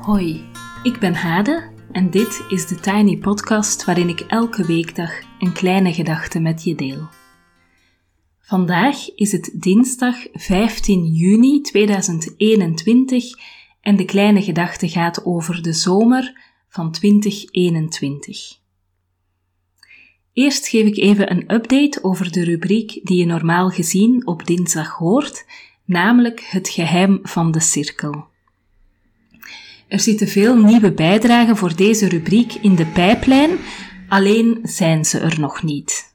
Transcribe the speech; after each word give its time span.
Hoi, 0.00 0.44
ik 0.82 0.98
ben 0.98 1.14
Hade 1.14 1.70
en 1.92 2.10
dit 2.10 2.44
is 2.48 2.66
de 2.66 2.74
Tiny 2.74 3.16
Podcast 3.16 3.84
waarin 3.84 4.08
ik 4.08 4.20
elke 4.20 4.66
weekdag 4.66 5.12
een 5.38 5.52
kleine 5.52 5.92
gedachte 5.92 6.40
met 6.40 6.64
je 6.64 6.74
deel. 6.74 7.08
Vandaag 8.38 9.14
is 9.14 9.32
het 9.32 9.50
dinsdag 9.54 10.16
15 10.32 11.06
juni 11.06 11.60
2021 11.60 13.24
en 13.80 13.96
de 13.96 14.04
kleine 14.04 14.42
gedachte 14.42 14.88
gaat 14.88 15.24
over 15.24 15.62
de 15.62 15.72
zomer 15.72 16.40
van 16.68 16.92
2021. 16.92 18.58
Eerst 20.32 20.68
geef 20.68 20.86
ik 20.86 20.96
even 20.96 21.30
een 21.30 21.54
update 21.54 22.04
over 22.04 22.32
de 22.32 22.44
rubriek 22.44 23.00
die 23.02 23.18
je 23.18 23.26
normaal 23.26 23.68
gezien 23.68 24.26
op 24.26 24.46
dinsdag 24.46 24.90
hoort, 24.90 25.46
namelijk 25.84 26.40
het 26.40 26.68
geheim 26.68 27.18
van 27.22 27.50
de 27.50 27.60
cirkel. 27.60 28.29
Er 29.90 30.00
zitten 30.00 30.28
veel 30.28 30.56
nieuwe 30.56 30.92
bijdragen 30.92 31.56
voor 31.56 31.76
deze 31.76 32.08
rubriek 32.08 32.54
in 32.54 32.74
de 32.74 32.86
pijplijn, 32.86 33.50
alleen 34.08 34.58
zijn 34.62 35.04
ze 35.04 35.18
er 35.18 35.40
nog 35.40 35.62
niet. 35.62 36.14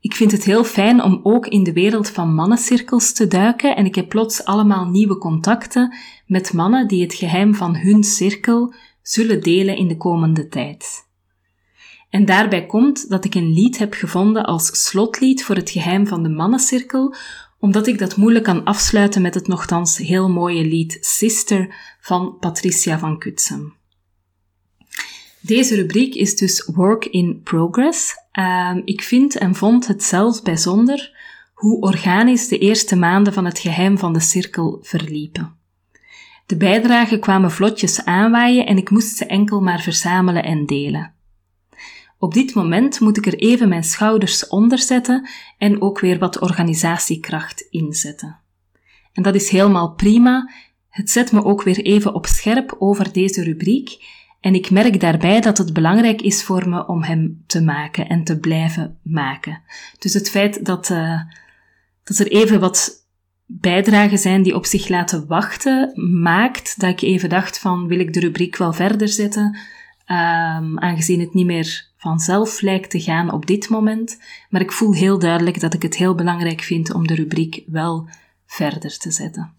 Ik 0.00 0.14
vind 0.14 0.32
het 0.32 0.44
heel 0.44 0.64
fijn 0.64 1.02
om 1.02 1.20
ook 1.22 1.46
in 1.46 1.62
de 1.62 1.72
wereld 1.72 2.08
van 2.10 2.34
mannencirkels 2.34 3.12
te 3.12 3.26
duiken 3.26 3.76
en 3.76 3.84
ik 3.84 3.94
heb 3.94 4.08
plots 4.08 4.44
allemaal 4.44 4.86
nieuwe 4.88 5.18
contacten 5.18 5.94
met 6.26 6.52
mannen 6.52 6.88
die 6.88 7.02
het 7.02 7.14
geheim 7.14 7.54
van 7.54 7.76
hun 7.76 8.04
cirkel 8.04 8.74
zullen 9.02 9.42
delen 9.42 9.76
in 9.76 9.88
de 9.88 9.96
komende 9.96 10.48
tijd. 10.48 11.06
En 12.10 12.24
daarbij 12.24 12.66
komt 12.66 13.08
dat 13.08 13.24
ik 13.24 13.34
een 13.34 13.52
lied 13.52 13.78
heb 13.78 13.94
gevonden 13.94 14.44
als 14.44 14.84
slotlied 14.86 15.44
voor 15.44 15.56
het 15.56 15.70
geheim 15.70 16.06
van 16.06 16.22
de 16.22 16.28
mannencirkel, 16.28 17.14
omdat 17.58 17.86
ik 17.86 17.98
dat 17.98 18.16
moeilijk 18.16 18.44
kan 18.44 18.64
afsluiten 18.64 19.22
met 19.22 19.34
het 19.34 19.48
nogthans 19.48 19.96
heel 19.96 20.30
mooie 20.30 20.64
lied 20.64 20.98
Sister 21.00 21.74
van 22.00 22.36
Patricia 22.40 22.98
van 22.98 23.18
Kutsem. 23.18 23.74
Deze 25.40 25.74
rubriek 25.74 26.14
is 26.14 26.36
dus 26.36 26.70
Work 26.74 27.04
in 27.04 27.40
Progress. 27.42 28.14
Uh, 28.38 28.76
ik 28.84 29.02
vind 29.02 29.38
en 29.38 29.54
vond 29.54 29.86
het 29.86 30.02
zelf 30.02 30.42
bijzonder 30.42 31.14
hoe 31.54 31.80
organisch 31.80 32.48
de 32.48 32.58
eerste 32.58 32.96
maanden 32.96 33.32
van 33.32 33.44
het 33.44 33.58
geheim 33.58 33.98
van 33.98 34.12
de 34.12 34.20
cirkel 34.20 34.78
verliepen. 34.82 35.54
De 36.46 36.56
bijdragen 36.56 37.20
kwamen 37.20 37.50
vlotjes 37.50 38.04
aanwaaien 38.04 38.66
en 38.66 38.76
ik 38.76 38.90
moest 38.90 39.16
ze 39.16 39.26
enkel 39.26 39.60
maar 39.60 39.80
verzamelen 39.80 40.42
en 40.42 40.66
delen. 40.66 41.15
Op 42.18 42.34
dit 42.34 42.54
moment 42.54 43.00
moet 43.00 43.16
ik 43.16 43.26
er 43.26 43.34
even 43.34 43.68
mijn 43.68 43.84
schouders 43.84 44.48
onder 44.48 44.78
zetten 44.78 45.28
en 45.58 45.82
ook 45.82 46.00
weer 46.00 46.18
wat 46.18 46.40
organisatiekracht 46.40 47.60
inzetten. 47.70 48.38
En 49.12 49.22
dat 49.22 49.34
is 49.34 49.48
helemaal 49.48 49.94
prima. 49.94 50.50
Het 50.88 51.10
zet 51.10 51.32
me 51.32 51.44
ook 51.44 51.62
weer 51.62 51.78
even 51.78 52.14
op 52.14 52.26
scherp 52.26 52.76
over 52.78 53.12
deze 53.12 53.42
rubriek 53.42 53.98
en 54.40 54.54
ik 54.54 54.70
merk 54.70 55.00
daarbij 55.00 55.40
dat 55.40 55.58
het 55.58 55.72
belangrijk 55.72 56.22
is 56.22 56.44
voor 56.44 56.68
me 56.68 56.86
om 56.86 57.02
hem 57.02 57.42
te 57.46 57.62
maken 57.62 58.08
en 58.08 58.24
te 58.24 58.38
blijven 58.38 58.98
maken. 59.02 59.62
Dus 59.98 60.14
het 60.14 60.30
feit 60.30 60.64
dat, 60.64 60.90
uh, 60.90 61.20
dat 62.04 62.18
er 62.18 62.30
even 62.30 62.60
wat 62.60 63.04
bijdragen 63.46 64.18
zijn 64.18 64.42
die 64.42 64.54
op 64.54 64.66
zich 64.66 64.88
laten 64.88 65.26
wachten, 65.26 65.92
maakt 66.22 66.80
dat 66.80 66.90
ik 66.90 67.00
even 67.00 67.28
dacht 67.28 67.58
van 67.58 67.86
wil 67.86 67.98
ik 67.98 68.12
de 68.12 68.20
rubriek 68.20 68.56
wel 68.56 68.72
verder 68.72 69.08
zetten, 69.08 69.44
um, 70.06 70.78
aangezien 70.78 71.20
het 71.20 71.34
niet 71.34 71.46
meer 71.46 71.86
vanzelf 72.06 72.60
lijkt 72.60 72.90
te 72.90 73.00
gaan 73.00 73.32
op 73.32 73.46
dit 73.46 73.68
moment, 73.68 74.20
maar 74.50 74.60
ik 74.60 74.72
voel 74.72 74.94
heel 74.94 75.18
duidelijk 75.18 75.60
dat 75.60 75.74
ik 75.74 75.82
het 75.82 75.96
heel 75.96 76.14
belangrijk 76.14 76.60
vind 76.60 76.94
om 76.94 77.06
de 77.06 77.14
rubriek 77.14 77.62
wel 77.66 78.08
verder 78.46 78.98
te 78.98 79.10
zetten. 79.10 79.54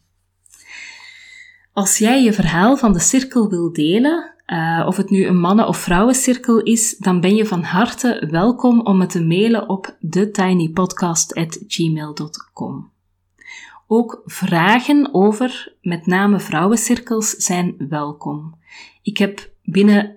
Als 1.74 1.98
jij 1.98 2.24
je 2.24 2.34
verhaal 2.34 2.78
van 2.78 2.94
de 2.94 3.00
cirkel 3.00 3.50
wil 3.50 3.74
delen, 3.74 4.34
uh, 4.48 4.84
of 4.88 4.98
het 4.98 5.10
nu 5.10 5.26
een 5.26 5.40
mannen- 5.40 5.68
of 5.68 5.78
vrouwencirkel 5.78 6.62
is, 6.62 6.98
dan 6.98 7.22
ben 7.22 7.36
je 7.36 7.46
van 7.46 7.64
harte 7.64 8.28
welkom 8.30 8.82
om 8.82 9.00
het 9.00 9.10
te 9.10 9.24
mailen 9.24 9.70
op 9.70 9.98
thetinypodcast.gmail.com. 10.10 12.92
Ook 13.88 14.22
vragen 14.26 15.14
over 15.14 15.76
met 15.82 16.06
name 16.06 16.40
vrouwencirkels 16.40 17.30
zijn 17.30 17.76
welkom. 17.90 18.56
Ik 19.02 19.18
heb 19.18 19.50
binnen 19.64 20.17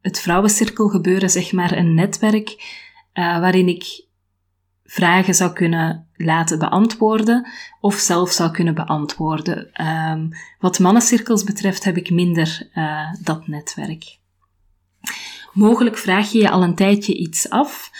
het 0.00 0.20
vrouwencirkel 0.20 0.88
gebeuren, 0.88 1.30
zeg 1.30 1.52
maar, 1.52 1.76
een 1.76 1.94
netwerk 1.94 2.48
uh, 3.14 3.40
waarin 3.40 3.68
ik 3.68 4.04
vragen 4.84 5.34
zou 5.34 5.52
kunnen 5.52 6.08
laten 6.16 6.58
beantwoorden 6.58 7.48
of 7.80 7.94
zelf 7.94 8.30
zou 8.30 8.50
kunnen 8.50 8.74
beantwoorden. 8.74 9.86
Um, 9.86 10.28
wat 10.58 10.78
mannencirkels 10.78 11.44
betreft 11.44 11.84
heb 11.84 11.96
ik 11.96 12.10
minder 12.10 12.68
uh, 12.74 13.14
dat 13.22 13.46
netwerk. 13.46 14.18
Mogelijk 15.52 15.98
vraag 15.98 16.32
je 16.32 16.38
je 16.38 16.50
al 16.50 16.62
een 16.62 16.74
tijdje 16.74 17.16
iets 17.16 17.50
af. 17.50 17.90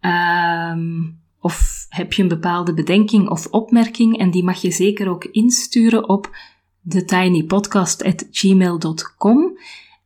Um, 0.00 1.22
of 1.40 1.86
heb 1.88 2.12
je 2.12 2.22
een 2.22 2.28
bepaalde 2.28 2.74
bedenking 2.74 3.28
of 3.28 3.46
opmerking 3.46 4.18
en 4.18 4.30
die 4.30 4.44
mag 4.44 4.60
je 4.60 4.70
zeker 4.70 5.08
ook 5.08 5.24
insturen 5.24 6.08
op 6.08 6.36
thetinypodcast.gmail.com. 6.88 9.58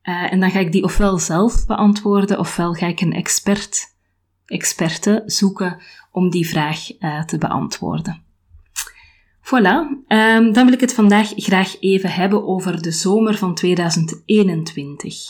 Uh, 0.08 0.32
en 0.32 0.40
dan 0.40 0.50
ga 0.50 0.58
ik 0.58 0.72
die 0.72 0.84
ofwel 0.84 1.18
zelf 1.18 1.66
beantwoorden, 1.66 2.38
ofwel 2.38 2.72
ga 2.72 2.86
ik 2.86 3.00
een 3.00 3.12
expert, 3.12 3.94
experte 4.46 5.22
zoeken 5.26 5.76
om 6.12 6.30
die 6.30 6.48
vraag 6.48 7.00
uh, 7.00 7.24
te 7.24 7.38
beantwoorden. 7.38 8.22
Voilà, 9.42 9.76
um, 10.08 10.52
dan 10.52 10.64
wil 10.64 10.72
ik 10.72 10.80
het 10.80 10.94
vandaag 10.94 11.32
graag 11.36 11.80
even 11.80 12.10
hebben 12.10 12.46
over 12.46 12.82
de 12.82 12.90
zomer 12.90 13.36
van 13.36 13.54
2021. 13.54 15.26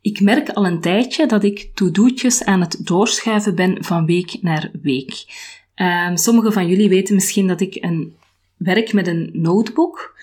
Ik 0.00 0.20
merk 0.20 0.48
al 0.48 0.66
een 0.66 0.80
tijdje 0.80 1.26
dat 1.26 1.44
ik 1.44 1.70
to-do'tjes 1.74 2.44
aan 2.44 2.60
het 2.60 2.86
doorschuiven 2.86 3.54
ben 3.54 3.84
van 3.84 4.06
week 4.06 4.38
naar 4.40 4.70
week. 4.82 5.24
Um, 5.74 6.16
Sommigen 6.16 6.52
van 6.52 6.68
jullie 6.68 6.88
weten 6.88 7.14
misschien 7.14 7.46
dat 7.46 7.60
ik 7.60 7.74
een 7.80 8.16
werk 8.56 8.92
met 8.92 9.06
een 9.06 9.30
notebook. 9.32 10.14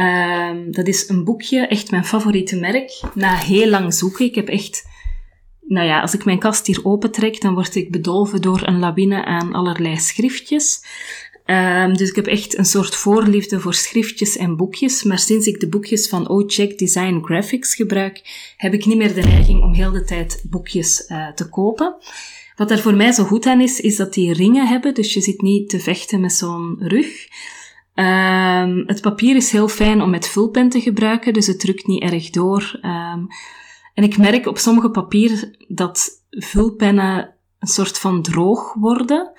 Um, 0.00 0.72
dat 0.72 0.86
is 0.86 1.08
een 1.08 1.24
boekje, 1.24 1.66
echt 1.66 1.90
mijn 1.90 2.04
favoriete 2.04 2.56
merk. 2.56 3.00
Na 3.14 3.36
heel 3.36 3.68
lang 3.68 3.94
zoeken, 3.94 4.24
ik 4.24 4.34
heb 4.34 4.48
echt... 4.48 4.86
Nou 5.66 5.86
ja, 5.86 6.00
als 6.00 6.14
ik 6.14 6.24
mijn 6.24 6.38
kast 6.38 6.66
hier 6.66 6.80
opentrek, 6.82 7.40
dan 7.40 7.54
word 7.54 7.74
ik 7.74 7.90
bedolven 7.90 8.42
door 8.42 8.66
een 8.66 8.78
lawine 8.78 9.24
aan 9.24 9.52
allerlei 9.52 9.96
schriftjes. 9.96 10.84
Um, 11.46 11.96
dus 11.96 12.08
ik 12.08 12.16
heb 12.16 12.26
echt 12.26 12.58
een 12.58 12.64
soort 12.64 12.94
voorliefde 12.94 13.60
voor 13.60 13.74
schriftjes 13.74 14.36
en 14.36 14.56
boekjes. 14.56 15.02
Maar 15.02 15.18
sinds 15.18 15.46
ik 15.46 15.60
de 15.60 15.68
boekjes 15.68 16.08
van 16.08 16.28
Oh 16.28 16.48
Check 16.48 16.78
Design 16.78 17.20
Graphics 17.24 17.74
gebruik, 17.74 18.20
heb 18.56 18.72
ik 18.72 18.86
niet 18.86 18.96
meer 18.96 19.14
de 19.14 19.22
neiging 19.22 19.62
om 19.62 19.72
heel 19.72 19.90
de 19.90 20.04
tijd 20.04 20.44
boekjes 20.50 21.04
uh, 21.08 21.32
te 21.32 21.48
kopen. 21.48 21.96
Wat 22.56 22.70
er 22.70 22.78
voor 22.78 22.94
mij 22.94 23.12
zo 23.12 23.24
goed 23.24 23.46
aan 23.46 23.60
is, 23.60 23.80
is 23.80 23.96
dat 23.96 24.14
die 24.14 24.32
ringen 24.32 24.66
hebben. 24.66 24.94
Dus 24.94 25.14
je 25.14 25.20
zit 25.20 25.42
niet 25.42 25.68
te 25.68 25.80
vechten 25.80 26.20
met 26.20 26.32
zo'n 26.32 26.76
rug. 26.78 27.28
Um, 27.98 28.82
het 28.86 29.00
papier 29.00 29.36
is 29.36 29.52
heel 29.52 29.68
fijn 29.68 30.02
om 30.02 30.10
met 30.10 30.28
vulpen 30.28 30.68
te 30.68 30.80
gebruiken, 30.80 31.32
dus 31.32 31.46
het 31.46 31.60
drukt 31.60 31.86
niet 31.86 32.02
erg 32.02 32.30
door. 32.30 32.78
Um, 32.82 33.26
en 33.94 34.04
ik 34.04 34.18
merk 34.18 34.46
op 34.46 34.58
sommige 34.58 34.90
papier 34.90 35.56
dat 35.68 36.08
vulpennen 36.30 37.34
een 37.58 37.68
soort 37.68 37.98
van 37.98 38.22
droog 38.22 38.74
worden 38.74 39.32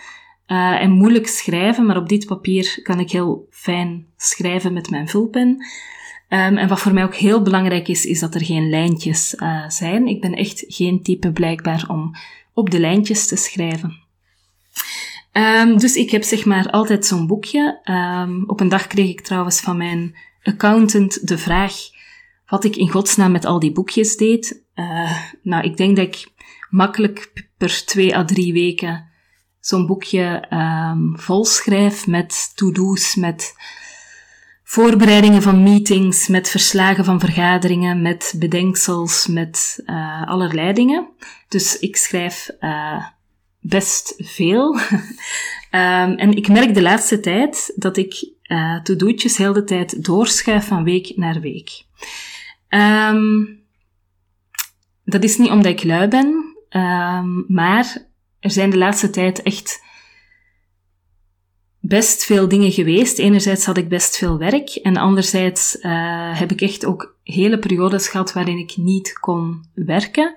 uh, 0.47 0.81
en 0.81 0.91
moeilijk 0.91 1.27
schrijven, 1.27 1.85
maar 1.85 1.97
op 1.97 2.09
dit 2.09 2.25
papier 2.25 2.79
kan 2.83 2.99
ik 2.99 3.11
heel 3.11 3.47
fijn 3.49 4.05
schrijven 4.17 4.73
met 4.73 4.89
mijn 4.89 5.07
vulpen. 5.07 5.47
Um, 5.47 6.57
en 6.57 6.67
wat 6.67 6.79
voor 6.79 6.93
mij 6.93 7.03
ook 7.03 7.15
heel 7.15 7.41
belangrijk 7.41 7.87
is, 7.87 8.05
is 8.05 8.19
dat 8.19 8.35
er 8.35 8.45
geen 8.45 8.69
lijntjes 8.69 9.35
uh, 9.37 9.69
zijn. 9.69 10.07
Ik 10.07 10.21
ben 10.21 10.33
echt 10.33 10.63
geen 10.67 11.03
type 11.03 11.31
blijkbaar 11.31 11.85
om 11.87 12.15
op 12.53 12.69
de 12.69 12.79
lijntjes 12.79 13.27
te 13.27 13.35
schrijven. 13.35 13.98
Um, 15.33 15.77
dus 15.77 15.95
ik 15.95 16.11
heb 16.11 16.23
zeg 16.23 16.45
maar 16.45 16.69
altijd 16.69 17.05
zo'n 17.05 17.27
boekje. 17.27 17.81
Um, 17.83 18.43
op 18.47 18.59
een 18.59 18.69
dag 18.69 18.87
kreeg 18.87 19.09
ik 19.09 19.21
trouwens 19.21 19.59
van 19.59 19.77
mijn 19.77 20.15
accountant 20.43 21.27
de 21.27 21.37
vraag 21.37 21.73
wat 22.45 22.63
ik 22.63 22.75
in 22.75 22.89
godsnaam 22.89 23.31
met 23.31 23.45
al 23.45 23.59
die 23.59 23.71
boekjes 23.71 24.17
deed. 24.17 24.63
Uh, 24.75 25.11
nou, 25.43 25.63
ik 25.63 25.77
denk 25.77 25.95
dat 25.95 26.05
ik 26.05 26.27
makkelijk 26.69 27.47
per 27.57 27.85
twee 27.85 28.15
à 28.15 28.25
drie 28.25 28.53
weken 28.53 29.07
zo'n 29.59 29.85
boekje 29.85 30.45
um, 30.49 31.13
vol 31.19 31.45
schrijf 31.45 32.07
met 32.07 32.51
to-do's, 32.55 33.15
met 33.15 33.53
voorbereidingen 34.63 35.41
van 35.41 35.63
meetings, 35.63 36.27
met 36.27 36.49
verslagen 36.49 37.05
van 37.05 37.19
vergaderingen, 37.19 38.01
met 38.01 38.33
bedenksels, 38.37 39.27
met 39.27 39.81
uh, 39.85 40.27
allerlei 40.27 40.73
dingen. 40.73 41.07
Dus 41.47 41.79
ik 41.79 41.95
schrijf 41.95 42.49
uh, 42.59 43.05
best 43.59 44.13
veel. 44.17 44.79
um, 45.71 46.15
en 46.23 46.31
ik 46.35 46.47
merk 46.47 46.73
de 46.73 46.81
laatste 46.81 47.19
tijd 47.19 47.73
dat 47.75 47.97
ik 47.97 48.29
uh, 48.43 48.81
to-do'tjes 48.81 49.37
heel 49.37 49.53
de 49.53 49.63
tijd 49.63 50.05
doorschuif 50.05 50.67
van 50.67 50.83
week 50.83 51.11
naar 51.15 51.39
week. 51.41 51.83
Um, 52.69 53.59
dat 55.05 55.23
is 55.23 55.37
niet 55.37 55.49
omdat 55.49 55.71
ik 55.71 55.83
lui 55.83 56.07
ben, 56.07 56.55
um, 56.69 57.45
maar 57.47 57.97
er 58.39 58.51
zijn 58.51 58.69
de 58.69 58.77
laatste 58.77 59.09
tijd 59.09 59.41
echt 59.41 59.83
best 61.79 62.25
veel 62.25 62.47
dingen 62.47 62.71
geweest. 62.71 63.19
Enerzijds 63.19 63.65
had 63.65 63.77
ik 63.77 63.89
best 63.89 64.17
veel 64.17 64.37
werk 64.37 64.69
en 64.69 64.97
anderzijds 64.97 65.75
uh, 65.75 66.39
heb 66.39 66.51
ik 66.51 66.61
echt 66.61 66.85
ook 66.85 67.17
hele 67.23 67.59
periodes 67.59 68.07
gehad 68.07 68.33
waarin 68.33 68.57
ik 68.57 68.77
niet 68.77 69.19
kon 69.19 69.65
werken. 69.73 70.35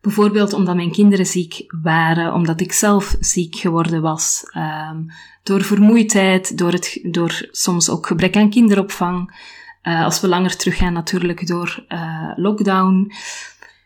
Bijvoorbeeld 0.00 0.52
omdat 0.52 0.76
mijn 0.76 0.92
kinderen 0.92 1.26
ziek 1.26 1.64
waren, 1.82 2.32
omdat 2.32 2.60
ik 2.60 2.72
zelf 2.72 3.16
ziek 3.20 3.56
geworden 3.56 4.02
was, 4.02 4.42
um, 4.56 5.06
door 5.42 5.62
vermoeidheid, 5.62 6.58
door, 6.58 6.72
het, 6.72 6.98
door 7.02 7.48
soms 7.50 7.90
ook 7.90 8.06
gebrek 8.06 8.36
aan 8.36 8.50
kinderopvang. 8.50 9.46
Uh, 9.82 10.04
als 10.04 10.20
we 10.20 10.28
langer 10.28 10.56
teruggaan 10.56 10.92
natuurlijk 10.92 11.46
door 11.46 11.84
uh, 11.88 12.32
lockdown. 12.36 13.12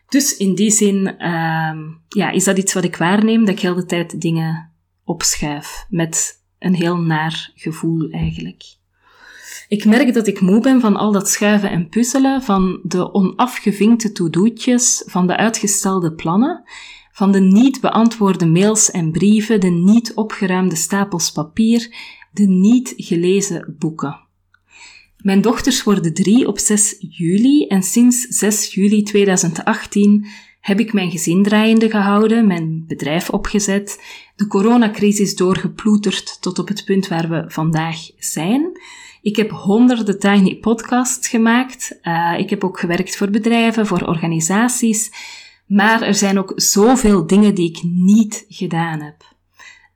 Dus 0.09 0.37
in 0.37 0.55
die 0.55 0.71
zin 0.71 1.27
um, 1.27 2.01
ja, 2.07 2.29
is 2.29 2.43
dat 2.43 2.57
iets 2.57 2.73
wat 2.73 2.83
ik 2.83 2.95
waarneem, 2.95 3.45
dat 3.45 3.55
ik 3.55 3.59
heel 3.59 3.75
de 3.75 3.85
tijd 3.85 4.21
dingen 4.21 4.71
opschuif. 5.03 5.85
Met 5.89 6.43
een 6.59 6.75
heel 6.75 6.97
naar 6.97 7.51
gevoel 7.55 8.09
eigenlijk. 8.09 8.63
Ik 9.73 9.85
merk 9.85 10.13
dat 10.13 10.27
ik 10.27 10.41
moe 10.41 10.59
ben 10.59 10.81
van 10.81 10.95
al 10.95 11.11
dat 11.11 11.29
schuiven 11.29 11.69
en 11.69 11.89
puzzelen, 11.89 12.41
van 12.41 12.79
de 12.83 13.13
onafgevinkte 13.13 14.11
to-do'tjes, 14.11 15.03
van 15.05 15.27
de 15.27 15.37
uitgestelde 15.37 16.13
plannen, 16.13 16.63
van 17.11 17.31
de 17.31 17.39
niet 17.39 17.81
beantwoorde 17.81 18.45
mails 18.45 18.91
en 18.91 19.11
brieven, 19.11 19.59
de 19.59 19.69
niet 19.69 20.13
opgeruimde 20.13 20.75
stapels 20.75 21.31
papier, 21.31 21.95
de 22.31 22.47
niet 22.47 22.93
gelezen 22.97 23.75
boeken. 23.79 24.19
Mijn 25.17 25.41
dochters 25.41 25.83
worden 25.83 26.13
drie 26.13 26.47
op 26.47 26.59
6 26.59 26.95
juli 26.99 27.67
en 27.67 27.83
sinds 27.83 28.21
6 28.21 28.73
juli 28.73 29.03
2018 29.03 30.25
heb 30.59 30.79
ik 30.79 30.93
mijn 30.93 31.11
gezin 31.11 31.43
draaiende 31.43 31.89
gehouden, 31.89 32.47
mijn 32.47 32.83
bedrijf 32.87 33.29
opgezet, 33.29 34.03
de 34.35 34.47
coronacrisis 34.47 35.35
doorgeploeterd 35.35 36.41
tot 36.41 36.59
op 36.59 36.67
het 36.67 36.85
punt 36.85 37.07
waar 37.07 37.29
we 37.29 37.43
vandaag 37.47 37.97
zijn. 38.17 38.71
Ik 39.23 39.35
heb 39.35 39.51
honderden 39.51 40.19
tiny 40.19 40.55
podcasts 40.55 41.27
gemaakt. 41.27 41.99
Uh, 42.03 42.33
ik 42.37 42.49
heb 42.49 42.63
ook 42.63 42.79
gewerkt 42.79 43.17
voor 43.17 43.29
bedrijven, 43.29 43.87
voor 43.87 44.07
organisaties. 44.07 45.11
Maar 45.67 46.01
er 46.01 46.15
zijn 46.15 46.37
ook 46.37 46.53
zoveel 46.55 47.27
dingen 47.27 47.55
die 47.55 47.69
ik 47.69 47.83
niet 47.83 48.45
gedaan 48.47 49.01
heb. 49.01 49.35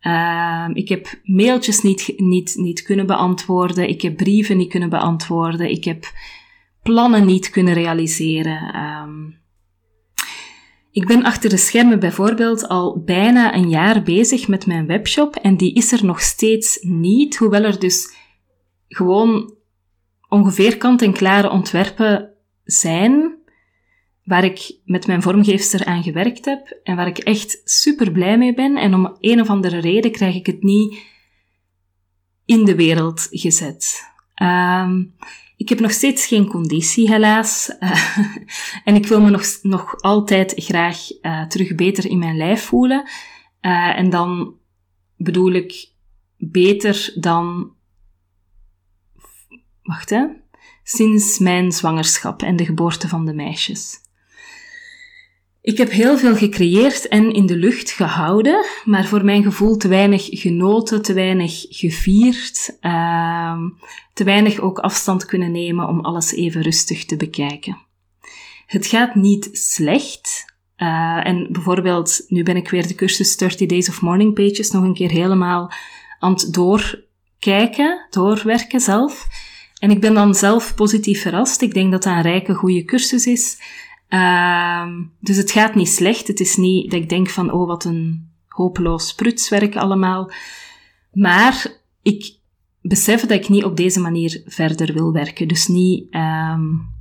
Uh, 0.01 0.69
ik 0.74 0.89
heb 0.89 1.19
mailtjes 1.24 1.81
niet, 1.81 2.13
niet, 2.18 2.56
niet 2.56 2.81
kunnen 2.81 3.07
beantwoorden. 3.07 3.89
Ik 3.89 4.01
heb 4.01 4.18
brieven 4.18 4.57
niet 4.57 4.69
kunnen 4.69 4.89
beantwoorden. 4.89 5.69
Ik 5.69 5.83
heb 5.83 6.12
plannen 6.83 7.25
niet 7.25 7.50
kunnen 7.50 7.74
realiseren. 7.74 8.75
Um, 8.75 9.39
ik 10.91 11.07
ben 11.07 11.24
achter 11.24 11.50
de 11.50 11.57
schermen 11.57 12.00
bijvoorbeeld 12.00 12.68
al 12.68 13.01
bijna 13.06 13.56
een 13.56 13.69
jaar 13.69 14.03
bezig 14.03 14.47
met 14.47 14.65
mijn 14.65 14.88
webshop 14.88 15.35
en 15.35 15.57
die 15.57 15.74
is 15.74 15.91
er 15.91 16.06
nog 16.06 16.21
steeds 16.21 16.79
niet, 16.81 17.38
hoewel 17.38 17.63
er 17.63 17.79
dus 17.79 18.15
gewoon 18.88 19.56
ongeveer 20.30 20.78
kant-en-klare 20.78 21.50
ontwerpen 21.50 22.34
zijn 22.63 23.36
waar 24.24 24.44
ik 24.44 24.80
met 24.86 25.07
mijn 25.07 25.22
vormgeefster 25.22 25.86
aan 25.86 26.04
gewerkt 26.04 26.45
heb 26.45 26.80
en 26.84 26.95
waar 26.95 27.07
ik 27.07 27.18
echt 27.18 27.62
super 27.63 28.12
blij 28.12 28.38
mee 28.38 28.54
ben. 28.54 28.78
En 28.78 28.94
om 28.94 29.16
een 29.19 29.42
of 29.42 29.50
andere 29.50 29.78
reden 29.78 30.12
krijg 30.12 30.36
ik 30.36 30.45
het 30.45 30.63
niet 30.63 31.04
in 32.45 32.66
de 32.66 32.75
wereld 32.75 33.28
gezet. 33.30 34.12
Um, 34.44 35.16
ik 35.57 35.69
heb 35.69 35.80
nog 35.80 35.92
steeds 35.92 36.25
geen 36.25 36.48
conditie, 36.48 37.10
helaas. 37.10 37.75
Uh, 37.80 38.18
en 38.86 38.95
ik 38.95 39.06
wil 39.06 39.22
me 39.22 39.30
nog, 39.30 39.44
nog 39.62 40.01
altijd 40.01 40.54
graag 40.56 40.98
uh, 41.22 41.45
terug 41.45 41.75
beter 41.75 42.06
in 42.06 42.19
mijn 42.19 42.38
lijf 42.38 42.63
voelen. 42.63 43.10
Uh, 43.62 43.98
en 43.98 44.10
dan 44.10 44.56
bedoel 45.16 45.51
ik 45.51 45.89
beter 46.38 47.12
dan 47.16 47.75
wacht 49.88 50.10
hè, 50.10 50.25
sinds 50.84 51.39
mijn 51.39 51.72
zwangerschap 51.72 52.42
en 52.42 52.56
de 52.56 52.66
geboorte 52.66 53.07
van 53.07 53.25
de 53.25 53.34
meisjes. 53.34 54.06
Ik 55.62 55.78
heb 55.78 55.92
heel 55.92 56.18
veel 56.18 56.36
gecreëerd 56.36 57.07
en 57.07 57.34
in 57.34 57.45
de 57.45 57.56
lucht 57.56 57.92
gehouden, 57.92 58.66
maar 58.86 59.06
voor 59.06 59.25
mijn 59.25 59.44
gevoel 59.44 59.78
te 59.78 59.88
weinig 59.88 60.28
genoten, 60.30 61.01
te 61.01 61.13
weinig 61.13 61.66
gevierd, 61.69 62.78
uh, 62.81 63.62
te 64.13 64.24
weinig 64.24 64.60
ook 64.60 64.80
afstand 64.80 65.25
kunnen 65.25 65.51
nemen 65.51 65.88
om 65.88 66.00
alles 66.00 66.34
even 66.34 66.62
rustig 66.62 67.06
te 67.06 67.18
bekijken. 67.18 67.78
Het 68.66 68.86
gaat 68.86 69.16
niet 69.16 69.50
slecht. 69.51 70.45
Uh, 70.78 71.28
en 71.28 71.48
bijvoorbeeld, 71.51 72.25
nu 72.28 72.44
ben 72.44 72.56
ik 72.56 72.69
weer 72.69 72.88
de 72.88 72.95
cursus 72.95 73.38
30 73.38 73.68
Days 73.68 73.89
of 73.89 74.01
Morning 74.01 74.34
Pages 74.34 74.72
nog 74.72 74.84
een 74.84 74.94
keer 74.94 75.12
helemaal 75.12 75.72
aan 76.19 76.34
het 76.34 76.54
doorkijken, 76.54 78.07
doorwerken 78.10 78.80
zelf. 78.80 79.28
En 79.79 79.91
ik 79.91 80.01
ben 80.01 80.13
dan 80.13 80.35
zelf 80.35 80.75
positief 80.75 81.21
verrast. 81.21 81.62
Ik 81.62 81.74
denk 81.74 81.91
dat 81.91 82.03
dat 82.03 82.13
een 82.13 82.21
rijke, 82.21 82.53
goede 82.53 82.83
cursus 82.83 83.25
is. 83.25 83.62
Uh, 84.09 84.88
dus 85.19 85.38
het 85.38 85.51
gaat 85.51 85.75
niet 85.75 85.89
slecht. 85.89 86.27
Het 86.27 86.39
is 86.39 86.56
niet 86.56 86.91
dat 86.91 87.01
ik 87.01 87.09
denk 87.09 87.29
van, 87.29 87.51
oh, 87.51 87.68
wat 87.68 87.85
een 87.85 88.29
hopeloos 88.47 89.15
prutswerk 89.15 89.75
allemaal. 89.75 90.31
Maar 91.12 91.68
ik 92.01 92.35
besef 92.81 93.21
dat 93.21 93.31
ik 93.31 93.50
niet 93.50 93.63
op 93.63 93.77
deze 93.77 94.00
manier 94.00 94.41
verder 94.45 94.94
wil 94.94 95.12
werken. 95.12 95.47
Dus 95.47 95.68
niet, 95.68 96.15
um, 96.15 96.95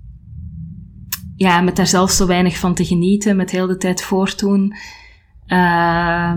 ja, 1.36 1.60
met 1.60 1.76
daar 1.76 1.86
zelf 1.86 2.10
zo 2.10 2.26
weinig 2.26 2.58
van 2.58 2.74
te 2.74 2.84
genieten, 2.84 3.36
met 3.36 3.50
heel 3.50 3.66
de 3.66 3.76
tijd 3.76 4.02
voortdoen. 4.02 4.74
Uh, 5.46 6.34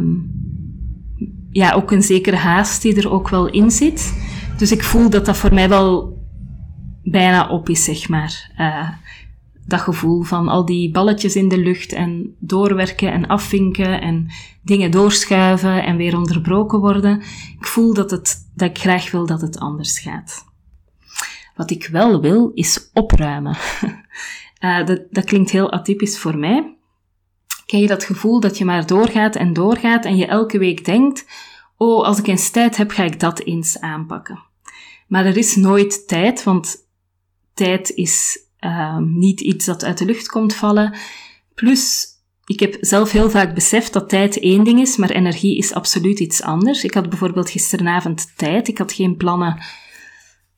ja, 1.52 1.74
ook 1.74 1.92
een 1.92 2.04
zekere 2.04 2.36
haast 2.36 2.82
die 2.82 2.96
er 2.96 3.12
ook 3.12 3.30
wel 3.30 3.48
in 3.48 3.72
zit. 3.72 4.14
Dus 4.58 4.72
ik 4.72 4.84
voel 4.84 5.10
dat 5.10 5.26
dat 5.26 5.38
voor 5.38 5.54
mij 5.54 5.70
wel 5.70 6.19
bijna 7.12 7.50
op 7.50 7.70
is, 7.70 7.84
zeg 7.84 8.10
maar. 8.10 8.52
Uh, 8.58 8.90
dat 9.70 9.80
gevoel 9.80 10.22
van 10.22 10.48
al 10.48 10.66
die 10.66 10.92
balletjes 10.92 11.36
in 11.36 11.50
de 11.50 11.58
lucht 11.58 11.94
en 11.94 12.36
doorwerken 12.40 13.12
en 13.12 13.28
afvinken 13.28 14.02
en 14.02 14.28
dingen 14.62 14.92
doorschuiven 14.92 15.84
en 15.84 15.98
weer 15.98 16.18
onderbroken 16.18 16.80
worden. 16.80 17.22
Ik 17.60 17.68
voel 17.68 17.94
dat, 17.94 18.12
het, 18.12 18.50
dat 18.56 18.70
ik 18.70 18.78
graag 18.78 19.12
wil 19.12 19.26
dat 19.26 19.42
het 19.42 19.60
anders 19.60 20.00
gaat. 20.00 20.46
Wat 21.56 21.72
ik 21.72 21.88
wel 21.92 22.22
wil, 22.22 22.52
is 22.54 22.90
opruimen. 22.94 23.58
Uh, 24.60 24.86
dat, 24.88 25.02
dat 25.10 25.24
klinkt 25.24 25.52
heel 25.52 25.72
atypisch 25.72 26.20
voor 26.20 26.38
mij. 26.38 26.78
Ken 27.66 27.80
je 27.80 27.88
dat 27.88 28.04
gevoel 28.04 28.40
dat 28.40 28.58
je 28.58 28.66
maar 28.66 28.86
doorgaat 28.86 29.36
en 29.36 29.54
doorgaat 29.54 30.06
en 30.06 30.16
je 30.16 30.26
elke 30.26 30.58
week 30.58 30.86
denkt, 30.86 31.26
oh, 31.78 32.06
als 32.06 32.20
ik 32.20 32.28
eens 32.28 32.50
tijd 32.50 32.78
heb, 32.78 32.92
ga 32.92 33.04
ik 33.04 33.20
dat 33.20 33.40
eens 33.40 33.80
aanpakken. 33.80 34.40
Maar 35.08 35.26
er 35.26 35.38
is 35.38 35.56
nooit 35.56 36.08
tijd, 36.08 36.44
want 36.44 36.88
tijd 37.60 37.90
is 37.90 38.40
um, 38.60 39.18
niet 39.18 39.42
iets 39.42 39.66
dat 39.66 39.84
uit 39.84 39.98
de 39.98 40.06
lucht 40.06 40.28
komt 40.28 40.56
vallen. 40.56 40.94
Plus, 41.54 42.08
ik 42.46 42.60
heb 42.60 42.78
zelf 42.80 43.12
heel 43.12 43.30
vaak 43.30 43.54
beseft 43.54 43.94
dat 43.94 44.10
tijd 44.10 44.40
één 44.40 44.64
ding 44.64 44.80
is, 44.80 44.98
maar 44.98 45.10
energie 45.10 45.58
is 45.58 45.74
absoluut 45.74 46.20
iets 46.20 46.42
anders. 46.42 46.84
Ik 46.84 46.94
had 46.94 47.10
bijvoorbeeld 47.10 47.50
gisteravond 47.50 48.38
tijd, 48.38 48.68
ik 48.68 48.78
had 48.78 48.94
geen 48.94 49.18
plannen. 49.18 49.62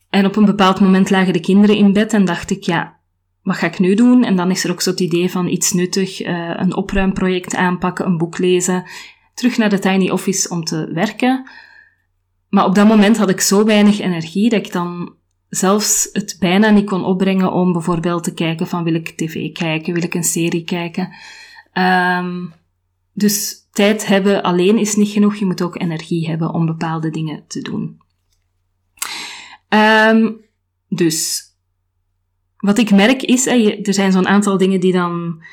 En 0.10 0.25
op 0.25 0.36
een 0.36 0.46
bepaald 0.46 0.79
moment 0.79 1.10
lagen 1.10 1.34
de 1.34 1.39
kinderen 1.39 1.75
in 1.75 1.93
bed 1.93 2.13
en 2.13 2.25
dacht 2.25 2.51
ik, 2.51 2.63
ja, 2.63 3.00
wat 3.43 3.55
ga 3.55 3.67
ik 3.67 3.79
nu 3.79 3.96
doen? 3.96 4.24
En 4.24 4.36
dan 4.36 4.51
is 4.51 4.63
er 4.63 4.72
ook 4.72 4.81
zo 4.81 4.89
het 4.89 5.00
idee 5.00 5.31
van 5.31 5.48
iets 5.48 5.72
nuttig, 5.72 6.25
uh, 6.25 6.53
een 6.55 6.75
opruimproject 6.75 7.55
aanpakken, 7.55 8.05
een 8.05 8.17
boek 8.17 8.38
lezen, 8.38 8.84
terug 9.34 9.58
naar 9.58 9.70
de 9.70 9.79
tiny 9.79 10.10
office 10.10 10.50
om 10.50 10.63
te 10.63 10.91
werken. 10.93 11.50
Maar 12.50 12.65
op 12.65 12.75
dat 12.75 12.88
moment 12.88 13.17
had 13.17 13.29
ik 13.29 13.41
zo 13.41 13.65
weinig 13.65 14.00
energie 14.00 14.50
dat 14.50 14.65
ik 14.65 14.72
dan 14.72 15.20
zelfs 15.51 16.10
het 16.13 16.36
bijna 16.39 16.70
niet 16.70 16.86
kon 16.86 17.05
opbrengen 17.05 17.51
om 17.51 17.72
bijvoorbeeld 17.72 18.24
te 18.24 18.34
kijken 18.34 18.67
van 18.67 18.84
wil 18.84 18.93
ik 18.93 19.10
tv 19.10 19.51
kijken, 19.51 19.93
wil 19.93 20.03
ik 20.03 20.13
een 20.13 20.24
serie 20.24 20.63
kijken. 20.63 21.13
Um, 21.74 22.53
dus 23.13 23.67
tijd 23.72 24.08
hebben 24.08 24.43
alleen 24.43 24.77
is 24.77 24.96
niet 24.96 25.10
genoeg, 25.10 25.36
je 25.36 25.46
moet 25.46 25.62
ook 25.62 25.81
energie 25.81 26.29
hebben 26.29 26.53
om 26.53 26.65
bepaalde 26.65 27.10
dingen 27.10 27.43
te 27.48 27.62
doen. 27.62 28.01
Um, 29.70 30.39
dus, 30.88 31.43
wat 32.58 32.77
ik 32.77 32.91
merk 32.91 33.22
is, 33.22 33.46
er 33.48 33.93
zijn 33.93 34.12
zo'n 34.12 34.27
aantal 34.27 34.58
dingen 34.58 34.79
die 34.79 34.93
dan, 34.93 35.43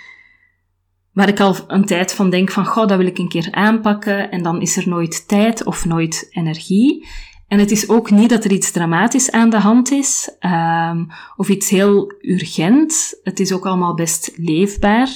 waar 1.12 1.28
ik 1.28 1.40
al 1.40 1.56
een 1.66 1.84
tijd 1.84 2.14
van 2.14 2.30
denk 2.30 2.50
van, 2.50 2.66
goh, 2.66 2.86
dat 2.86 2.98
wil 2.98 3.06
ik 3.06 3.18
een 3.18 3.28
keer 3.28 3.48
aanpakken, 3.50 4.30
en 4.30 4.42
dan 4.42 4.60
is 4.60 4.76
er 4.76 4.88
nooit 4.88 5.28
tijd 5.28 5.64
of 5.64 5.84
nooit 5.84 6.26
energie. 6.30 7.06
En 7.48 7.58
het 7.58 7.70
is 7.70 7.88
ook 7.88 8.10
niet 8.10 8.30
dat 8.30 8.44
er 8.44 8.52
iets 8.52 8.70
dramatisch 8.70 9.30
aan 9.30 9.50
de 9.50 9.58
hand 9.58 9.90
is, 9.90 10.30
um, 10.40 11.08
of 11.36 11.48
iets 11.48 11.68
heel 11.70 12.12
urgent. 12.20 13.14
Het 13.22 13.40
is 13.40 13.52
ook 13.52 13.66
allemaal 13.66 13.94
best 13.94 14.32
leefbaar. 14.36 15.08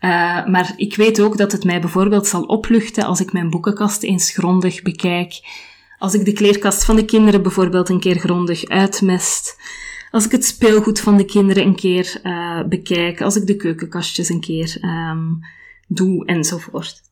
Uh, 0.00 0.46
maar 0.46 0.72
ik 0.76 0.96
weet 0.96 1.20
ook 1.20 1.36
dat 1.36 1.52
het 1.52 1.64
mij 1.64 1.80
bijvoorbeeld 1.80 2.26
zal 2.26 2.42
opluchten 2.42 3.04
als 3.04 3.20
ik 3.20 3.32
mijn 3.32 3.50
boekenkast 3.50 4.02
eens 4.02 4.30
grondig 4.30 4.82
bekijk. 4.82 5.40
Als 5.98 6.14
ik 6.14 6.24
de 6.24 6.32
kleerkast 6.32 6.84
van 6.84 6.96
de 6.96 7.04
kinderen 7.04 7.42
bijvoorbeeld 7.42 7.88
een 7.88 8.00
keer 8.00 8.18
grondig 8.18 8.68
uitmest. 8.68 9.56
Als 10.10 10.24
ik 10.24 10.32
het 10.32 10.44
speelgoed 10.44 11.00
van 11.00 11.16
de 11.16 11.24
kinderen 11.24 11.62
een 11.62 11.74
keer 11.74 12.20
uh, 12.22 12.62
bekijk. 12.68 13.20
Als 13.20 13.36
ik 13.36 13.46
de 13.46 13.56
keukenkastjes 13.56 14.28
een 14.28 14.40
keer 14.40 14.78
um, 14.84 15.40
doe 15.86 16.26
enzovoort. 16.26 17.05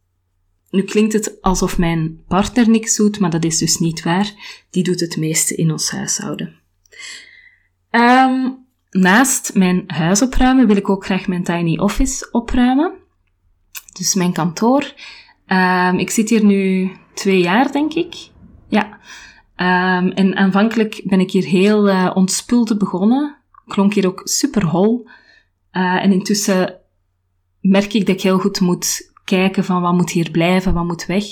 Nu 0.75 0.83
klinkt 0.83 1.13
het 1.13 1.43
alsof 1.43 1.79
mijn 1.79 2.25
partner 2.29 2.69
niks 2.69 2.97
doet, 2.97 3.19
maar 3.19 3.31
dat 3.31 3.45
is 3.45 3.59
dus 3.59 3.79
niet 3.79 4.03
waar. 4.03 4.33
Die 4.71 4.83
doet 4.83 5.01
het 5.01 5.17
meeste 5.17 5.55
in 5.55 5.71
ons 5.71 5.91
huishouden. 5.91 6.61
Um, 7.91 8.67
naast 8.91 9.55
mijn 9.55 9.85
huis 9.87 10.23
opruimen 10.23 10.67
wil 10.67 10.77
ik 10.77 10.89
ook 10.89 11.05
graag 11.05 11.27
mijn 11.27 11.45
tiny 11.45 11.79
office 11.79 12.29
opruimen. 12.31 12.93
Dus 13.93 14.15
mijn 14.15 14.33
kantoor. 14.33 14.93
Um, 15.47 15.99
ik 15.99 16.11
zit 16.11 16.29
hier 16.29 16.45
nu 16.45 16.93
twee 17.15 17.41
jaar, 17.41 17.73
denk 17.73 17.95
ik. 17.95 18.15
Ja. 18.69 18.99
Um, 19.57 20.11
en 20.11 20.37
aanvankelijk 20.37 21.01
ben 21.05 21.21
ik 21.21 21.31
hier 21.31 21.45
heel 21.45 21.89
uh, 21.89 22.11
ontspuld 22.15 22.79
begonnen. 22.79 23.37
Klonk 23.67 23.95
hier 23.95 24.07
ook 24.07 24.21
super 24.25 24.65
hol. 24.67 25.09
Uh, 25.73 26.05
en 26.05 26.13
intussen 26.13 26.81
merk 27.61 27.93
ik 27.93 28.07
dat 28.07 28.15
ik 28.15 28.23
heel 28.23 28.39
goed 28.39 28.61
moet 28.61 29.13
kijken 29.25 29.65
van 29.65 29.83
wat 29.83 29.95
moet 29.95 30.11
hier 30.11 30.31
blijven, 30.31 30.75
wat 30.75 30.85
moet 30.85 31.07
weg. 31.07 31.25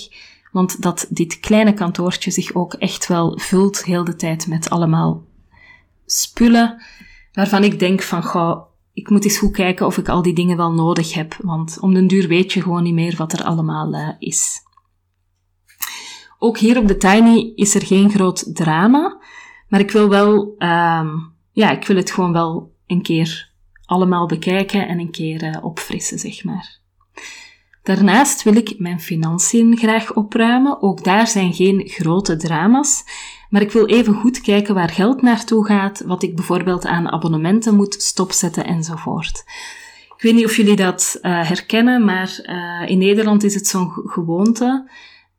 Want 0.53 0.83
dat 0.83 1.07
dit 1.11 1.41
kleine 1.41 1.75
kantoortje 1.75 2.31
zich 2.31 2.55
ook 2.55 2.75
echt 2.75 3.07
wel 3.07 3.39
vult 3.39 3.85
heel 3.85 4.05
de 4.05 4.17
tijd 4.17 4.47
met 4.47 4.71
allemaal 4.71 5.25
spullen 6.07 6.83
waarvan 7.33 7.65
ik 7.65 7.79
denk 7.79 8.03
van, 8.03 8.23
goh, 8.23 8.63
ik 8.93 9.11
moet 9.11 9.25
eens 9.25 9.39
goed 9.39 9.53
kijken 9.53 9.87
of 9.87 9.99
ik 9.99 10.09
al 10.09 10.23
die 10.23 10.35
dingen 10.35 10.57
wel 10.57 10.73
nodig 10.73 11.15
heb. 11.15 11.37
Want 11.41 11.79
om 11.81 11.95
den 11.95 12.07
duur 12.07 12.29
weet 12.29 12.53
je 12.53 12.63
gewoon 12.63 12.83
niet 12.83 12.95
meer 12.95 13.17
wat 13.17 13.33
er 13.33 13.45
allemaal 13.45 13.95
uh, 13.95 14.09
is. 14.19 14.61
Ook 16.39 16.59
hier 16.59 16.79
op 16.79 16.89
de 16.89 16.97
Tiny 16.97 17.53
is 17.55 17.75
er 17.75 17.87
geen 17.87 18.11
groot 18.11 18.55
drama. 18.55 19.21
Maar 19.69 19.81
ik 19.81 19.91
wil 19.91 20.09
wel, 20.09 20.55
um, 20.59 21.33
ja, 21.53 21.71
ik 21.71 21.87
wil 21.87 21.97
het 21.97 22.11
gewoon 22.11 22.33
wel 22.33 22.75
een 22.87 23.03
keer 23.03 23.53
allemaal 23.85 24.27
bekijken 24.27 24.89
en 24.89 24.99
een 24.99 25.11
keer 25.11 25.43
uh, 25.45 25.65
opfrissen, 25.65 26.19
zeg 26.19 26.45
maar. 26.45 26.82
Daarnaast 27.83 28.43
wil 28.43 28.57
ik 28.57 28.75
mijn 28.79 29.01
financiën 29.01 29.77
graag 29.77 30.15
opruimen. 30.15 30.83
Ook 30.83 31.05
daar 31.05 31.27
zijn 31.27 31.55
geen 31.55 31.89
grote 31.89 32.37
drama's. 32.37 33.05
Maar 33.51 33.63
ik 33.63 33.73
wil 33.73 33.87
even 33.87 34.15
goed 34.15 34.41
kijken 34.41 34.75
waar 34.75 34.91
geld 34.91 35.23
naartoe 35.23 35.67
gaat, 35.67 36.03
wat 36.07 36.23
ik 36.23 36.35
bijvoorbeeld 36.35 36.87
aan 36.87 37.09
abonnementen 37.09 37.75
moet 37.75 38.03
stopzetten 38.03 38.65
enzovoort. 38.65 39.45
Ik 40.17 40.23
weet 40.23 40.35
niet 40.35 40.45
of 40.45 40.57
jullie 40.57 40.77
dat 40.77 41.19
uh, 41.23 41.49
herkennen, 41.49 42.05
maar 42.05 42.41
uh, 42.43 42.91
in 42.91 42.99
Nederland 42.99 43.43
is 43.43 43.55
het 43.55 43.67
zo'n 43.67 43.91
gewoonte 43.91 44.91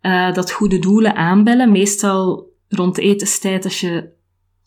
uh, 0.01 0.33
dat 0.33 0.51
goede 0.51 0.79
doelen 0.79 1.15
aanbellen. 1.15 1.71
Meestal 1.71 2.51
rond 2.67 2.97
etenstijd 2.97 3.63
als 3.63 3.79
je 3.79 4.09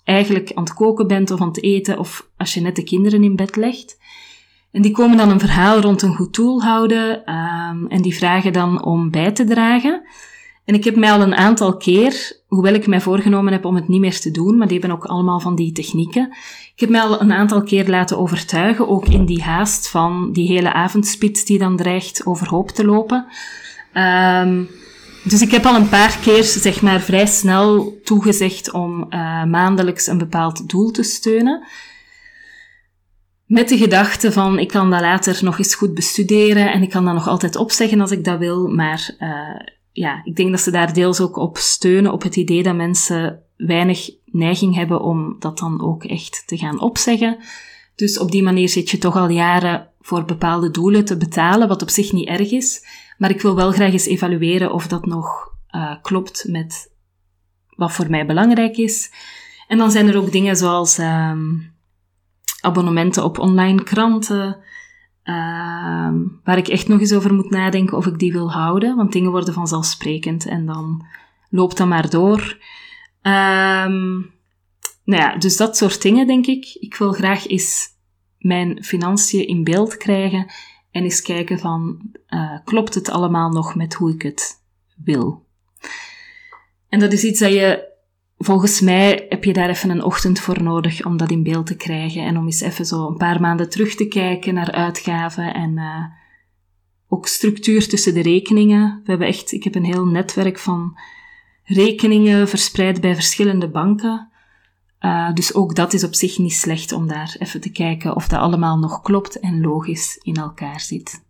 eigenlijk 0.04 0.52
aan 0.54 0.64
het 0.64 0.74
koken 0.74 1.06
bent 1.06 1.30
of 1.30 1.40
aan 1.40 1.48
het 1.48 1.62
eten 1.62 1.98
of 1.98 2.30
als 2.36 2.54
je 2.54 2.60
net 2.60 2.76
de 2.76 2.84
kinderen 2.84 3.24
in 3.24 3.36
bed 3.36 3.56
legt. 3.56 3.98
En 4.76 4.82
die 4.82 4.90
komen 4.90 5.16
dan 5.16 5.30
een 5.30 5.40
verhaal 5.40 5.80
rond 5.80 6.02
een 6.02 6.14
goed 6.14 6.34
doel 6.34 6.62
houden 6.62 7.34
um, 7.34 7.86
en 7.88 8.02
die 8.02 8.16
vragen 8.16 8.52
dan 8.52 8.84
om 8.84 9.10
bij 9.10 9.32
te 9.32 9.44
dragen. 9.44 10.02
En 10.64 10.74
ik 10.74 10.84
heb 10.84 10.96
mij 10.96 11.12
al 11.12 11.20
een 11.20 11.34
aantal 11.34 11.76
keer, 11.76 12.40
hoewel 12.46 12.74
ik 12.74 12.86
mij 12.86 13.00
voorgenomen 13.00 13.52
heb 13.52 13.64
om 13.64 13.74
het 13.74 13.88
niet 13.88 14.00
meer 14.00 14.20
te 14.20 14.30
doen, 14.30 14.56
maar 14.56 14.68
die 14.68 14.78
hebben 14.78 14.96
ook 14.96 15.04
allemaal 15.04 15.40
van 15.40 15.54
die 15.54 15.72
technieken. 15.72 16.28
Ik 16.74 16.80
heb 16.80 16.88
mij 16.88 17.00
al 17.00 17.20
een 17.20 17.32
aantal 17.32 17.62
keer 17.62 17.88
laten 17.88 18.18
overtuigen, 18.18 18.88
ook 18.88 19.06
in 19.06 19.24
die 19.24 19.42
haast 19.42 19.88
van 19.88 20.32
die 20.32 20.48
hele 20.48 20.72
avondspits 20.72 21.44
die 21.44 21.58
dan 21.58 21.76
dreigt 21.76 22.26
overhoop 22.26 22.70
te 22.70 22.84
lopen. 22.84 23.26
Um, 23.94 24.68
dus 25.24 25.42
ik 25.42 25.50
heb 25.50 25.66
al 25.66 25.74
een 25.74 25.88
paar 25.88 26.18
keer, 26.22 26.44
zeg 26.44 26.82
maar, 26.82 27.00
vrij 27.00 27.26
snel 27.26 27.98
toegezegd 28.04 28.72
om 28.72 29.06
uh, 29.10 29.44
maandelijks 29.44 30.06
een 30.06 30.18
bepaald 30.18 30.68
doel 30.68 30.90
te 30.90 31.02
steunen. 31.02 31.66
Met 33.46 33.68
de 33.68 33.76
gedachte 33.78 34.32
van, 34.32 34.58
ik 34.58 34.68
kan 34.68 34.90
dat 34.90 35.00
later 35.00 35.44
nog 35.44 35.58
eens 35.58 35.74
goed 35.74 35.94
bestuderen 35.94 36.72
en 36.72 36.82
ik 36.82 36.90
kan 36.90 37.04
dat 37.04 37.14
nog 37.14 37.28
altijd 37.28 37.56
opzeggen 37.56 38.00
als 38.00 38.10
ik 38.10 38.24
dat 38.24 38.38
wil, 38.38 38.68
maar 38.68 39.16
uh, 39.18 39.74
ja, 39.92 40.20
ik 40.24 40.36
denk 40.36 40.50
dat 40.50 40.60
ze 40.60 40.70
daar 40.70 40.92
deels 40.92 41.20
ook 41.20 41.36
op 41.36 41.56
steunen, 41.56 42.12
op 42.12 42.22
het 42.22 42.36
idee 42.36 42.62
dat 42.62 42.74
mensen 42.74 43.42
weinig 43.56 44.10
neiging 44.24 44.74
hebben 44.74 45.00
om 45.00 45.36
dat 45.38 45.58
dan 45.58 45.82
ook 45.82 46.04
echt 46.04 46.42
te 46.46 46.56
gaan 46.56 46.80
opzeggen. 46.80 47.38
Dus 47.94 48.18
op 48.18 48.30
die 48.30 48.42
manier 48.42 48.68
zit 48.68 48.90
je 48.90 48.98
toch 48.98 49.16
al 49.16 49.28
jaren 49.28 49.90
voor 50.00 50.24
bepaalde 50.24 50.70
doelen 50.70 51.04
te 51.04 51.16
betalen, 51.16 51.68
wat 51.68 51.82
op 51.82 51.90
zich 51.90 52.12
niet 52.12 52.28
erg 52.28 52.50
is. 52.50 52.84
Maar 53.18 53.30
ik 53.30 53.40
wil 53.40 53.54
wel 53.54 53.72
graag 53.72 53.92
eens 53.92 54.06
evalueren 54.06 54.72
of 54.72 54.86
dat 54.86 55.06
nog 55.06 55.54
uh, 55.74 55.94
klopt 56.02 56.44
met 56.48 56.92
wat 57.68 57.92
voor 57.92 58.10
mij 58.10 58.26
belangrijk 58.26 58.76
is. 58.76 59.10
En 59.68 59.78
dan 59.78 59.90
zijn 59.90 60.08
er 60.08 60.16
ook 60.16 60.32
dingen 60.32 60.56
zoals 60.56 60.98
um, 60.98 61.75
abonnementen 62.66 63.24
op 63.24 63.38
online 63.38 63.82
kranten, 63.82 64.64
Ehm, 65.26 66.14
waar 66.44 66.58
ik 66.58 66.68
echt 66.68 66.88
nog 66.88 67.00
eens 67.00 67.12
over 67.12 67.34
moet 67.34 67.50
nadenken 67.50 67.96
of 67.96 68.06
ik 68.06 68.18
die 68.18 68.32
wil 68.32 68.52
houden. 68.52 68.96
Want 68.96 69.12
dingen 69.12 69.30
worden 69.30 69.54
vanzelfsprekend 69.54 70.46
en 70.46 70.66
dan 70.66 71.06
loopt 71.50 71.76
dat 71.76 71.86
maar 71.86 72.10
door. 72.10 72.40
Um, 73.22 74.30
nou 75.04 75.22
ja, 75.22 75.36
dus 75.36 75.56
dat 75.56 75.76
soort 75.76 76.02
dingen 76.02 76.26
denk 76.26 76.46
ik. 76.46 76.76
Ik 76.80 76.94
wil 76.94 77.12
graag 77.12 77.46
eens 77.46 77.88
mijn 78.38 78.84
financiën 78.84 79.46
in 79.46 79.64
beeld 79.64 79.96
krijgen 79.96 80.46
en 80.90 81.02
eens 81.02 81.22
kijken 81.22 81.58
van, 81.58 82.00
uh, 82.28 82.58
klopt 82.64 82.94
het 82.94 83.08
allemaal 83.08 83.50
nog 83.50 83.74
met 83.74 83.94
hoe 83.94 84.12
ik 84.12 84.22
het 84.22 84.62
wil? 85.04 85.46
En 86.88 87.00
dat 87.00 87.12
is 87.12 87.24
iets 87.24 87.40
dat 87.40 87.52
je 87.52 87.88
volgens 88.38 88.80
mij 88.80 89.26
heb 89.28 89.44
je 89.44 89.52
daar 89.52 89.68
even 89.68 89.90
een 89.90 90.02
ochtend 90.02 90.40
voor 90.40 90.62
nodig 90.62 91.04
om 91.04 91.16
dat 91.16 91.30
in 91.30 91.42
beeld 91.42 91.66
te 91.66 91.76
krijgen 91.76 92.22
en 92.22 92.36
om 92.36 92.44
eens 92.44 92.60
even 92.60 92.86
zo 92.86 93.06
een 93.06 93.16
paar 93.16 93.40
maanden 93.40 93.70
terug 93.70 93.94
te 93.94 94.08
kijken 94.08 94.54
naar 94.54 94.72
uitgaven 94.72 95.54
en 95.54 95.76
uh, 95.76 96.04
ook 97.08 97.26
structuur 97.26 97.88
tussen 97.88 98.14
de 98.14 98.22
rekeningen. 98.22 99.00
We 99.04 99.10
hebben 99.10 99.28
echt, 99.28 99.52
ik 99.52 99.64
heb 99.64 99.74
een 99.74 99.84
heel 99.84 100.06
netwerk 100.06 100.58
van 100.58 100.98
rekeningen 101.64 102.48
verspreid 102.48 103.00
bij 103.00 103.14
verschillende 103.14 103.68
banken. 103.68 104.30
Uh, 105.00 105.32
dus 105.32 105.54
ook 105.54 105.74
dat 105.74 105.92
is 105.92 106.04
op 106.04 106.14
zich 106.14 106.38
niet 106.38 106.52
slecht 106.52 106.92
om 106.92 107.08
daar 107.08 107.36
even 107.38 107.60
te 107.60 107.70
kijken 107.70 108.16
of 108.16 108.28
dat 108.28 108.40
allemaal 108.40 108.78
nog 108.78 109.00
klopt 109.02 109.40
en 109.40 109.60
logisch 109.60 110.16
in 110.22 110.34
elkaar 110.34 110.80
zit. 110.80 111.24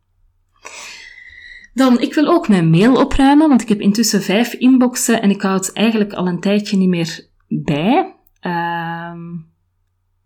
Dan, 1.76 2.00
ik 2.00 2.14
wil 2.14 2.26
ook 2.26 2.48
mijn 2.48 2.70
mail 2.70 2.96
opruimen, 2.96 3.48
want 3.48 3.62
ik 3.62 3.68
heb 3.68 3.80
intussen 3.80 4.22
vijf 4.22 4.52
inboxen 4.52 5.22
en 5.22 5.30
ik 5.30 5.42
houd 5.42 5.72
eigenlijk 5.72 6.12
al 6.12 6.26
een 6.26 6.40
tijdje 6.40 6.76
niet 6.76 6.88
meer 6.88 7.28
bij. 7.48 8.14
Uh, 8.42 9.12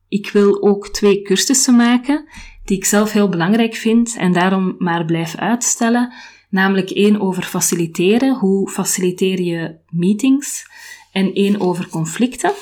ik 0.08 0.30
wil 0.30 0.62
ook 0.62 0.88
twee 0.88 1.22
cursussen 1.22 1.76
maken, 1.76 2.28
die 2.64 2.76
ik 2.76 2.84
zelf 2.84 3.12
heel 3.12 3.28
belangrijk 3.28 3.74
vind 3.74 4.16
en 4.16 4.32
daarom 4.32 4.74
maar 4.78 5.04
blijf 5.04 5.36
uitstellen. 5.36 6.12
Namelijk 6.50 6.90
één 6.90 7.20
over 7.20 7.42
faciliteren, 7.42 8.38
hoe 8.38 8.70
faciliteer 8.70 9.40
je 9.40 9.78
meetings, 9.88 10.66
en 11.12 11.32
één 11.32 11.60
over 11.60 11.88
conflicten. 11.88 12.52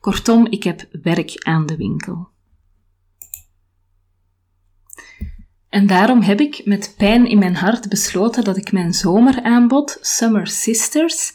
Kortom, 0.00 0.46
ik 0.46 0.62
heb 0.62 0.88
werk 1.02 1.32
aan 1.36 1.66
de 1.66 1.76
winkel. 1.76 2.28
En 5.68 5.86
daarom 5.86 6.20
heb 6.20 6.40
ik 6.40 6.60
met 6.64 6.94
pijn 6.96 7.26
in 7.26 7.38
mijn 7.38 7.56
hart 7.56 7.88
besloten 7.88 8.44
dat 8.44 8.56
ik 8.56 8.72
mijn 8.72 8.94
zomeraanbod, 8.94 9.98
Summer 10.00 10.46
Sisters, 10.46 11.32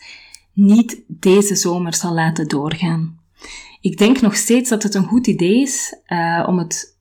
niet 0.53 1.01
deze 1.07 1.55
zomer 1.55 1.93
zal 1.93 2.13
laten 2.13 2.47
doorgaan. 2.47 3.19
Ik 3.81 3.97
denk 3.97 4.21
nog 4.21 4.35
steeds 4.35 4.69
dat 4.69 4.83
het 4.83 4.95
een 4.95 5.05
goed 5.05 5.27
idee 5.27 5.61
is 5.61 5.97
uh, 6.07 6.43
om 6.47 6.57
het, 6.57 6.97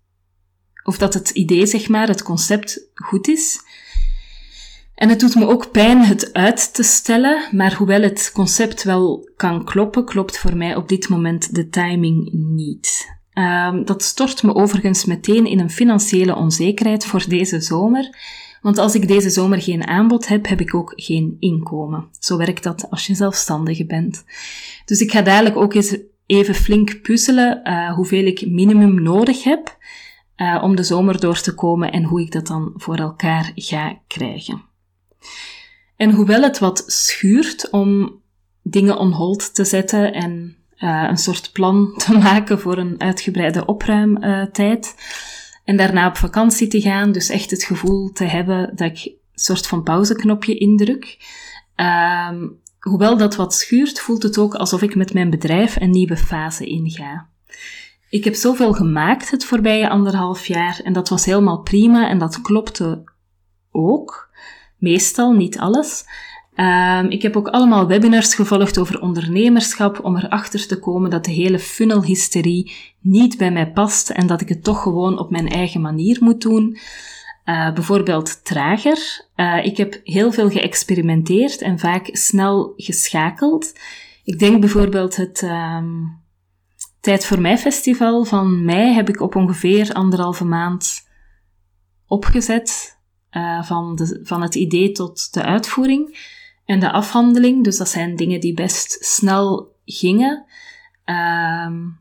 of 0.84 0.98
dat 0.98 1.14
het 1.14 1.30
idee, 1.30 1.66
zeg 1.66 1.88
maar, 1.88 2.08
het 2.08 2.22
concept 2.22 2.90
goed 2.94 3.28
is. 3.28 3.60
En 4.94 5.08
het 5.08 5.20
doet 5.20 5.34
me 5.34 5.46
ook 5.46 5.70
pijn 5.70 6.04
het 6.04 6.32
uit 6.32 6.74
te 6.74 6.82
stellen, 6.82 7.48
maar 7.50 7.74
hoewel 7.74 8.02
het 8.02 8.30
concept 8.34 8.82
wel 8.82 9.30
kan 9.36 9.64
kloppen, 9.64 10.04
klopt 10.04 10.38
voor 10.38 10.56
mij 10.56 10.76
op 10.76 10.88
dit 10.88 11.08
moment 11.08 11.54
de 11.54 11.68
timing 11.68 12.32
niet. 12.32 13.20
Um, 13.34 13.84
dat 13.84 14.02
stort 14.02 14.42
me 14.42 14.54
overigens 14.54 15.04
meteen 15.04 15.46
in 15.46 15.58
een 15.58 15.70
financiële 15.70 16.36
onzekerheid 16.36 17.04
voor 17.04 17.24
deze 17.28 17.60
zomer. 17.60 18.16
Want 18.62 18.78
als 18.78 18.94
ik 18.94 19.08
deze 19.08 19.30
zomer 19.30 19.62
geen 19.62 19.86
aanbod 19.86 20.28
heb, 20.28 20.48
heb 20.48 20.60
ik 20.60 20.74
ook 20.74 20.92
geen 20.96 21.36
inkomen. 21.38 22.08
Zo 22.18 22.36
werkt 22.36 22.62
dat 22.62 22.90
als 22.90 23.06
je 23.06 23.14
zelfstandige 23.14 23.86
bent. 23.86 24.24
Dus 24.84 25.00
ik 25.00 25.10
ga 25.10 25.22
dadelijk 25.22 25.56
ook 25.56 25.74
eens 25.74 25.96
even 26.26 26.54
flink 26.54 27.02
puzzelen 27.02 27.60
uh, 27.64 27.94
hoeveel 27.94 28.24
ik 28.24 28.46
minimum 28.46 29.02
nodig 29.02 29.44
heb 29.44 29.76
uh, 30.36 30.62
om 30.62 30.76
de 30.76 30.82
zomer 30.82 31.20
door 31.20 31.40
te 31.40 31.54
komen 31.54 31.92
en 31.92 32.04
hoe 32.04 32.20
ik 32.20 32.32
dat 32.32 32.46
dan 32.46 32.72
voor 32.76 32.96
elkaar 32.96 33.52
ga 33.54 33.98
krijgen. 34.06 34.62
En 35.96 36.10
hoewel 36.10 36.42
het 36.42 36.58
wat 36.58 36.84
schuurt 36.86 37.70
om 37.70 38.20
dingen 38.62 38.98
on 38.98 39.12
hold 39.12 39.54
te 39.54 39.64
zetten 39.64 40.12
en 40.12 40.56
uh, 40.82 41.06
een 41.08 41.16
soort 41.16 41.52
plan 41.52 41.94
te 41.96 42.18
maken 42.28 42.60
voor 42.60 42.78
een 42.78 43.00
uitgebreide 43.00 43.66
opruimtijd. 43.66 44.94
en 45.64 45.76
daarna 45.76 46.06
op 46.06 46.16
vakantie 46.16 46.68
te 46.68 46.80
gaan. 46.80 47.12
Dus 47.12 47.28
echt 47.28 47.50
het 47.50 47.64
gevoel 47.64 48.12
te 48.12 48.24
hebben 48.24 48.76
dat 48.76 48.90
ik 48.90 49.04
een 49.04 49.18
soort 49.34 49.66
van 49.66 49.82
pauzeknopje 49.82 50.54
indruk. 50.54 51.18
Um, 52.30 52.60
hoewel 52.78 53.16
dat 53.16 53.36
wat 53.36 53.54
schuurt, 53.54 54.00
voelt 54.00 54.22
het 54.22 54.38
ook 54.38 54.54
alsof 54.54 54.82
ik 54.82 54.94
met 54.94 55.14
mijn 55.14 55.30
bedrijf 55.30 55.80
een 55.80 55.90
nieuwe 55.90 56.16
fase 56.16 56.66
inga. 56.66 57.28
Ik 58.08 58.24
heb 58.24 58.34
zoveel 58.34 58.72
gemaakt 58.72 59.30
het 59.30 59.44
voorbije 59.44 59.88
anderhalf 59.88 60.46
jaar 60.46 60.80
en 60.84 60.92
dat 60.92 61.08
was 61.08 61.24
helemaal 61.24 61.60
prima 61.60 62.08
en 62.08 62.18
dat 62.18 62.40
klopte 62.40 63.04
ook. 63.70 64.30
Meestal, 64.78 65.32
niet 65.32 65.58
alles. 65.58 66.04
Um, 66.56 67.10
ik 67.10 67.22
heb 67.22 67.36
ook 67.36 67.48
allemaal 67.48 67.86
webinars 67.86 68.34
gevolgd 68.34 68.78
over 68.78 69.00
ondernemerschap 69.00 70.04
om 70.04 70.16
erachter 70.16 70.66
te 70.66 70.78
komen 70.78 71.10
dat 71.10 71.24
de 71.24 71.30
hele 71.30 71.58
funnelhysterie 71.58 72.72
niet 73.00 73.36
bij 73.38 73.50
mij 73.50 73.72
past 73.72 74.10
en 74.10 74.26
dat 74.26 74.40
ik 74.40 74.48
het 74.48 74.64
toch 74.64 74.82
gewoon 74.82 75.18
op 75.18 75.30
mijn 75.30 75.48
eigen 75.48 75.80
manier 75.80 76.18
moet 76.20 76.40
doen. 76.40 76.78
Uh, 77.44 77.72
bijvoorbeeld 77.72 78.44
trager. 78.44 79.26
Uh, 79.36 79.64
ik 79.64 79.76
heb 79.76 80.00
heel 80.04 80.32
veel 80.32 80.50
geëxperimenteerd 80.50 81.62
en 81.62 81.78
vaak 81.78 82.08
snel 82.12 82.72
geschakeld. 82.76 83.72
Ik 84.24 84.38
denk 84.38 84.60
bijvoorbeeld 84.60 85.16
het 85.16 85.42
um, 85.42 86.20
Tijd 87.02 87.26
voor 87.26 87.40
mij 87.40 87.58
festival 87.58 88.24
van 88.24 88.64
mei 88.64 88.92
heb 88.92 89.08
ik 89.08 89.20
op 89.20 89.36
ongeveer 89.36 89.92
anderhalve 89.92 90.44
maand 90.44 91.08
opgezet. 92.06 92.98
Uh, 93.30 93.62
van, 93.62 93.96
de, 93.96 94.20
van 94.22 94.42
het 94.42 94.54
idee 94.54 94.92
tot 94.92 95.32
de 95.32 95.42
uitvoering 95.42 96.18
en 96.72 96.80
de 96.80 96.92
afhandeling. 96.92 97.64
Dus 97.64 97.76
dat 97.76 97.88
zijn 97.88 98.16
dingen 98.16 98.40
die 98.40 98.54
best 98.54 99.04
snel 99.04 99.76
gingen. 99.84 100.44
Um, 101.04 102.00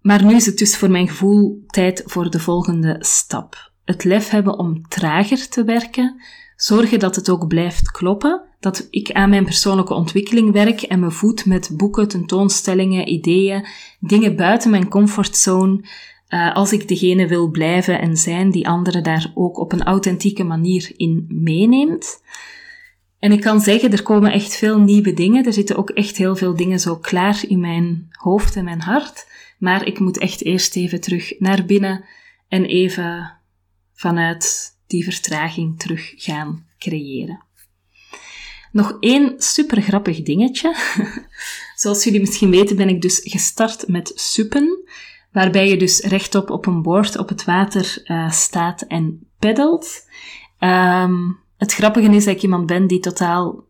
maar 0.00 0.24
nu 0.24 0.34
is 0.34 0.46
het 0.46 0.58
dus 0.58 0.76
voor 0.76 0.90
mijn 0.90 1.08
gevoel 1.08 1.64
tijd 1.66 2.02
voor 2.06 2.30
de 2.30 2.40
volgende 2.40 2.96
stap. 2.98 3.72
Het 3.84 4.04
lef 4.04 4.28
hebben 4.28 4.58
om 4.58 4.88
trager 4.88 5.48
te 5.48 5.64
werken, 5.64 6.22
zorgen 6.56 6.98
dat 6.98 7.16
het 7.16 7.30
ook 7.30 7.46
blijft 7.46 7.90
kloppen, 7.90 8.42
dat 8.60 8.86
ik 8.90 9.12
aan 9.12 9.30
mijn 9.30 9.44
persoonlijke 9.44 9.94
ontwikkeling 9.94 10.52
werk 10.52 10.82
en 10.82 11.00
me 11.00 11.10
voed 11.10 11.46
met 11.46 11.70
boeken, 11.72 12.08
tentoonstellingen, 12.08 13.08
ideeën, 13.08 13.66
dingen 14.00 14.36
buiten 14.36 14.70
mijn 14.70 14.88
comfortzone, 14.88 15.84
uh, 16.28 16.54
als 16.54 16.72
ik 16.72 16.88
degene 16.88 17.26
wil 17.26 17.50
blijven 17.50 18.00
en 18.00 18.16
zijn 18.16 18.50
die 18.50 18.68
anderen 18.68 19.02
daar 19.02 19.30
ook 19.34 19.58
op 19.58 19.72
een 19.72 19.82
authentieke 19.82 20.44
manier 20.44 20.92
in 20.96 21.26
meeneemt. 21.28 22.22
En 23.18 23.32
ik 23.32 23.40
kan 23.40 23.60
zeggen, 23.60 23.92
er 23.92 24.02
komen 24.02 24.32
echt 24.32 24.56
veel 24.56 24.80
nieuwe 24.80 25.14
dingen. 25.14 25.44
Er 25.44 25.52
zitten 25.52 25.76
ook 25.76 25.90
echt 25.90 26.16
heel 26.16 26.36
veel 26.36 26.56
dingen 26.56 26.80
zo 26.80 26.96
klaar 26.96 27.44
in 27.48 27.60
mijn 27.60 28.08
hoofd 28.10 28.56
en 28.56 28.64
mijn 28.64 28.80
hart. 28.80 29.26
Maar 29.58 29.86
ik 29.86 29.98
moet 29.98 30.18
echt 30.18 30.44
eerst 30.44 30.76
even 30.76 31.00
terug 31.00 31.38
naar 31.38 31.64
binnen 31.64 32.04
en 32.48 32.64
even 32.64 33.32
vanuit 33.94 34.74
die 34.86 35.04
vertraging 35.04 35.78
terug 35.78 36.12
gaan 36.16 36.66
creëren. 36.78 37.44
Nog 38.72 38.96
één 39.00 39.34
super 39.36 39.82
grappig 39.82 40.22
dingetje. 40.22 40.74
Zoals 41.76 42.04
jullie 42.04 42.20
misschien 42.20 42.50
weten 42.50 42.76
ben 42.76 42.88
ik 42.88 43.02
dus 43.02 43.20
gestart 43.24 43.88
met 43.88 44.12
suppen, 44.14 44.88
waarbij 45.36 45.68
je 45.68 45.76
dus 45.76 46.00
rechtop 46.00 46.50
op 46.50 46.66
een 46.66 46.82
boord 46.82 47.18
op 47.18 47.28
het 47.28 47.44
water 47.44 48.02
uh, 48.04 48.30
staat 48.30 48.82
en 48.82 49.28
peddelt. 49.38 50.08
Um, 50.58 51.38
het 51.56 51.72
grappige 51.72 52.10
is 52.10 52.24
dat 52.24 52.34
ik 52.34 52.42
iemand 52.42 52.66
ben 52.66 52.86
die 52.86 53.00
totaal 53.00 53.64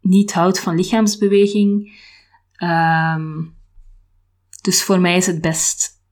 niet 0.00 0.32
houdt 0.32 0.60
van 0.60 0.74
lichaamsbeweging. 0.74 1.92
Um, 2.62 3.56
dus 4.60 4.82
voor 4.82 5.00
mij 5.00 5.16
is 5.16 5.26
het 5.26 5.40
best 5.40 6.02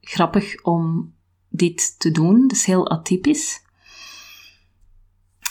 grappig 0.00 0.62
om 0.62 1.14
dit 1.48 1.98
te 1.98 2.10
doen. 2.10 2.40
Dat 2.40 2.56
is 2.56 2.64
heel 2.64 2.90
atypisch. 2.90 3.62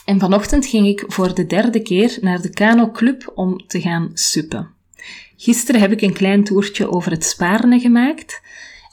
En 0.06 0.20
vanochtend 0.20 0.66
ging 0.66 0.88
ik 0.88 1.04
voor 1.08 1.34
de 1.34 1.46
derde 1.46 1.82
keer 1.82 2.18
naar 2.22 2.42
de 2.42 2.50
Kano 2.50 2.92
Club 2.92 3.32
om 3.36 3.68
te 3.68 3.82
gaan 3.82 4.12
suppen. 4.14 4.73
Gisteren 5.38 5.82
heb 5.82 5.92
ik 5.92 6.02
een 6.02 6.14
klein 6.14 6.44
toertje 6.44 6.92
over 6.92 7.12
het 7.12 7.24
Spaarne 7.24 7.80
gemaakt. 7.80 8.42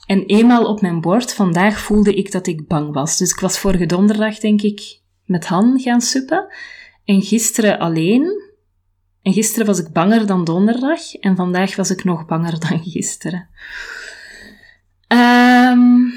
En 0.05 0.25
eenmaal 0.25 0.65
op 0.65 0.81
mijn 0.81 1.01
bord 1.01 1.33
vandaag 1.33 1.79
voelde 1.79 2.13
ik 2.13 2.31
dat 2.31 2.47
ik 2.47 2.67
bang 2.67 2.93
was. 2.93 3.17
Dus 3.17 3.31
ik 3.31 3.39
was 3.39 3.59
vorige 3.59 3.85
donderdag, 3.85 4.39
denk 4.39 4.61
ik, 4.61 4.99
met 5.25 5.45
Han 5.45 5.79
gaan 5.79 6.01
suppen. 6.01 6.53
En 7.05 7.21
gisteren 7.21 7.79
alleen. 7.79 8.49
En 9.21 9.33
gisteren 9.33 9.67
was 9.67 9.79
ik 9.79 9.91
banger 9.91 10.25
dan 10.25 10.43
donderdag. 10.43 11.13
En 11.13 11.35
vandaag 11.35 11.75
was 11.75 11.91
ik 11.91 12.03
nog 12.03 12.25
banger 12.25 12.59
dan 12.69 12.83
gisteren. 12.83 13.49
Um, 15.07 16.13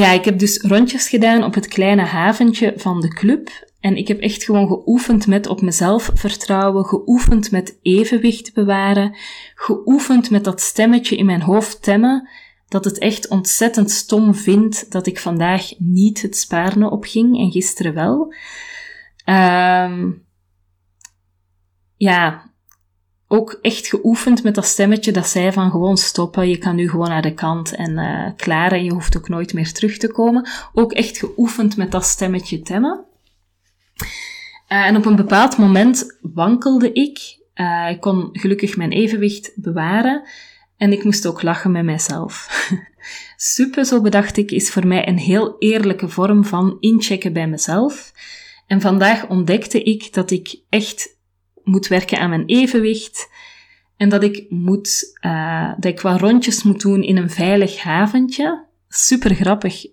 ja, 0.00 0.10
ik 0.10 0.24
heb 0.24 0.38
dus 0.38 0.60
rondjes 0.60 1.08
gedaan 1.08 1.44
op 1.44 1.54
het 1.54 1.68
kleine 1.68 2.02
haventje 2.02 2.72
van 2.76 3.00
de 3.00 3.08
club. 3.08 3.50
En 3.80 3.96
ik 3.96 4.08
heb 4.08 4.20
echt 4.20 4.44
gewoon 4.44 4.66
geoefend 4.66 5.26
met 5.26 5.46
op 5.46 5.60
mezelf 5.60 6.10
vertrouwen, 6.14 6.84
geoefend 6.84 7.50
met 7.50 7.78
evenwicht 7.82 8.54
bewaren, 8.54 9.16
geoefend 9.54 10.30
met 10.30 10.44
dat 10.44 10.60
stemmetje 10.60 11.16
in 11.16 11.26
mijn 11.26 11.42
hoofd 11.42 11.82
temmen, 11.82 12.28
dat 12.68 12.84
het 12.84 12.98
echt 12.98 13.28
ontzettend 13.28 13.90
stom 13.90 14.34
vindt 14.34 14.92
dat 14.92 15.06
ik 15.06 15.18
vandaag 15.18 15.70
niet 15.78 16.22
het 16.22 16.36
spaarne 16.36 16.90
opging 16.90 17.38
en 17.38 17.50
gisteren 17.50 17.94
wel. 17.94 18.34
Um, 19.26 20.26
ja, 21.96 22.53
ook 23.28 23.58
echt 23.62 23.86
geoefend 23.86 24.42
met 24.42 24.54
dat 24.54 24.64
stemmetje 24.64 25.12
dat 25.12 25.26
zei 25.26 25.52
van 25.52 25.70
gewoon 25.70 25.96
stoppen, 25.96 26.48
je 26.48 26.58
kan 26.58 26.74
nu 26.74 26.90
gewoon 26.90 27.08
naar 27.08 27.22
de 27.22 27.34
kant 27.34 27.74
en 27.74 27.90
uh, 27.90 28.26
klaar 28.36 28.72
en 28.72 28.84
je 28.84 28.92
hoeft 28.92 29.16
ook 29.16 29.28
nooit 29.28 29.52
meer 29.52 29.72
terug 29.72 29.96
te 29.96 30.12
komen. 30.12 30.48
Ook 30.72 30.92
echt 30.92 31.18
geoefend 31.18 31.76
met 31.76 31.90
dat 31.90 32.04
stemmetje 32.04 32.62
temmen. 32.62 33.04
Uh, 34.68 34.86
en 34.86 34.96
op 34.96 35.06
een 35.06 35.16
bepaald 35.16 35.56
moment 35.56 36.18
wankelde 36.20 36.92
ik. 36.92 37.38
Uh, 37.54 37.90
ik 37.90 38.00
kon 38.00 38.28
gelukkig 38.32 38.76
mijn 38.76 38.92
evenwicht 38.92 39.52
bewaren 39.54 40.22
en 40.76 40.92
ik 40.92 41.04
moest 41.04 41.26
ook 41.26 41.42
lachen 41.42 41.70
met 41.70 41.84
mijzelf. 41.84 42.48
Suppen, 43.36 43.84
zo 43.84 44.00
bedacht 44.00 44.36
ik, 44.36 44.50
is 44.50 44.70
voor 44.70 44.86
mij 44.86 45.08
een 45.08 45.18
heel 45.18 45.56
eerlijke 45.58 46.08
vorm 46.08 46.44
van 46.44 46.76
inchecken 46.80 47.32
bij 47.32 47.48
mezelf. 47.48 48.12
En 48.66 48.80
vandaag 48.80 49.28
ontdekte 49.28 49.82
ik 49.82 50.12
dat 50.12 50.30
ik 50.30 50.60
echt 50.68 51.13
moet 51.64 51.86
werken 51.86 52.18
aan 52.18 52.30
mijn 52.30 52.46
evenwicht. 52.46 53.28
En 53.96 54.08
dat 54.08 54.22
ik 54.22 54.46
moet, 54.48 55.18
uh, 55.20 55.72
dat 55.74 55.84
ik 55.84 56.00
wat 56.00 56.20
rondjes 56.20 56.62
moet 56.62 56.80
doen 56.80 57.02
in 57.02 57.16
een 57.16 57.30
veilig 57.30 57.82
haventje. 57.82 58.64
Super 58.88 59.34
grappig. 59.34 59.84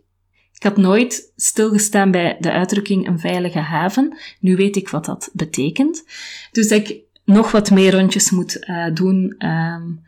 Ik 0.53 0.67
had 0.67 0.77
nooit 0.77 1.31
stilgestaan 1.35 2.11
bij 2.11 2.37
de 2.39 2.51
uitdrukking 2.51 3.07
een 3.07 3.19
veilige 3.19 3.59
haven. 3.59 4.17
Nu 4.39 4.55
weet 4.55 4.75
ik 4.75 4.89
wat 4.89 5.05
dat 5.05 5.29
betekent. 5.33 6.03
Dus 6.51 6.67
dat 6.67 6.87
ik 6.87 6.99
nog 7.25 7.51
wat 7.51 7.71
meer 7.71 7.91
rondjes 7.91 8.31
moet 8.31 8.65
uh, 8.69 8.93
doen 8.93 9.45
um, 9.45 10.05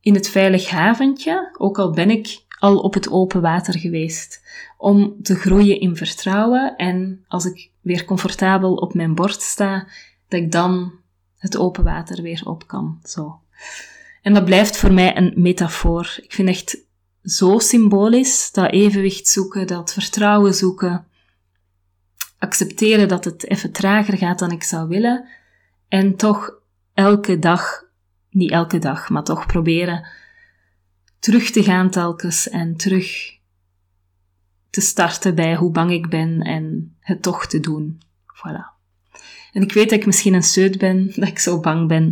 in 0.00 0.14
het 0.14 0.28
veilig 0.28 0.68
haventje. 0.68 1.54
Ook 1.58 1.78
al 1.78 1.90
ben 1.90 2.10
ik 2.10 2.44
al 2.58 2.78
op 2.78 2.94
het 2.94 3.10
open 3.10 3.40
water 3.40 3.78
geweest. 3.78 4.42
Om 4.78 5.16
te 5.22 5.34
groeien 5.34 5.80
in 5.80 5.96
vertrouwen. 5.96 6.76
En 6.76 7.24
als 7.28 7.44
ik 7.44 7.70
weer 7.80 8.04
comfortabel 8.04 8.74
op 8.74 8.94
mijn 8.94 9.14
bord 9.14 9.42
sta, 9.42 9.86
dat 10.32 10.40
ik 10.40 10.52
dan 10.52 10.92
het 11.38 11.56
open 11.56 11.84
water 11.84 12.22
weer 12.22 12.42
op 12.44 12.66
kan. 12.66 13.00
Zo. 13.04 13.40
En 14.22 14.34
dat 14.34 14.44
blijft 14.44 14.76
voor 14.76 14.92
mij 14.92 15.16
een 15.16 15.32
metafoor. 15.36 16.16
Ik 16.22 16.32
vind 16.32 16.48
echt 16.48 16.76
zo 17.22 17.58
symbolisch 17.58 18.52
dat 18.52 18.70
evenwicht 18.70 19.28
zoeken, 19.28 19.66
dat 19.66 19.92
vertrouwen 19.92 20.54
zoeken, 20.54 21.06
accepteren 22.38 23.08
dat 23.08 23.24
het 23.24 23.48
even 23.48 23.72
trager 23.72 24.16
gaat 24.16 24.38
dan 24.38 24.50
ik 24.50 24.62
zou 24.62 24.88
willen 24.88 25.28
en 25.88 26.16
toch 26.16 26.54
elke 26.94 27.38
dag, 27.38 27.84
niet 28.30 28.50
elke 28.50 28.78
dag, 28.78 29.08
maar 29.08 29.24
toch 29.24 29.46
proberen 29.46 30.06
terug 31.18 31.50
te 31.50 31.62
gaan 31.62 31.90
telkens 31.90 32.48
en 32.48 32.76
terug 32.76 33.38
te 34.70 34.80
starten 34.80 35.34
bij 35.34 35.56
hoe 35.56 35.70
bang 35.70 35.90
ik 35.90 36.08
ben 36.08 36.40
en 36.40 36.96
het 37.00 37.22
toch 37.22 37.46
te 37.46 37.60
doen. 37.60 38.00
Voilà. 38.26 38.71
En 39.52 39.62
ik 39.62 39.72
weet 39.72 39.90
dat 39.90 39.98
ik 39.98 40.06
misschien 40.06 40.34
een 40.34 40.42
seut 40.42 40.78
ben, 40.78 41.06
dat 41.16 41.28
ik 41.28 41.38
zo 41.38 41.60
bang 41.60 41.88
ben. 41.88 42.04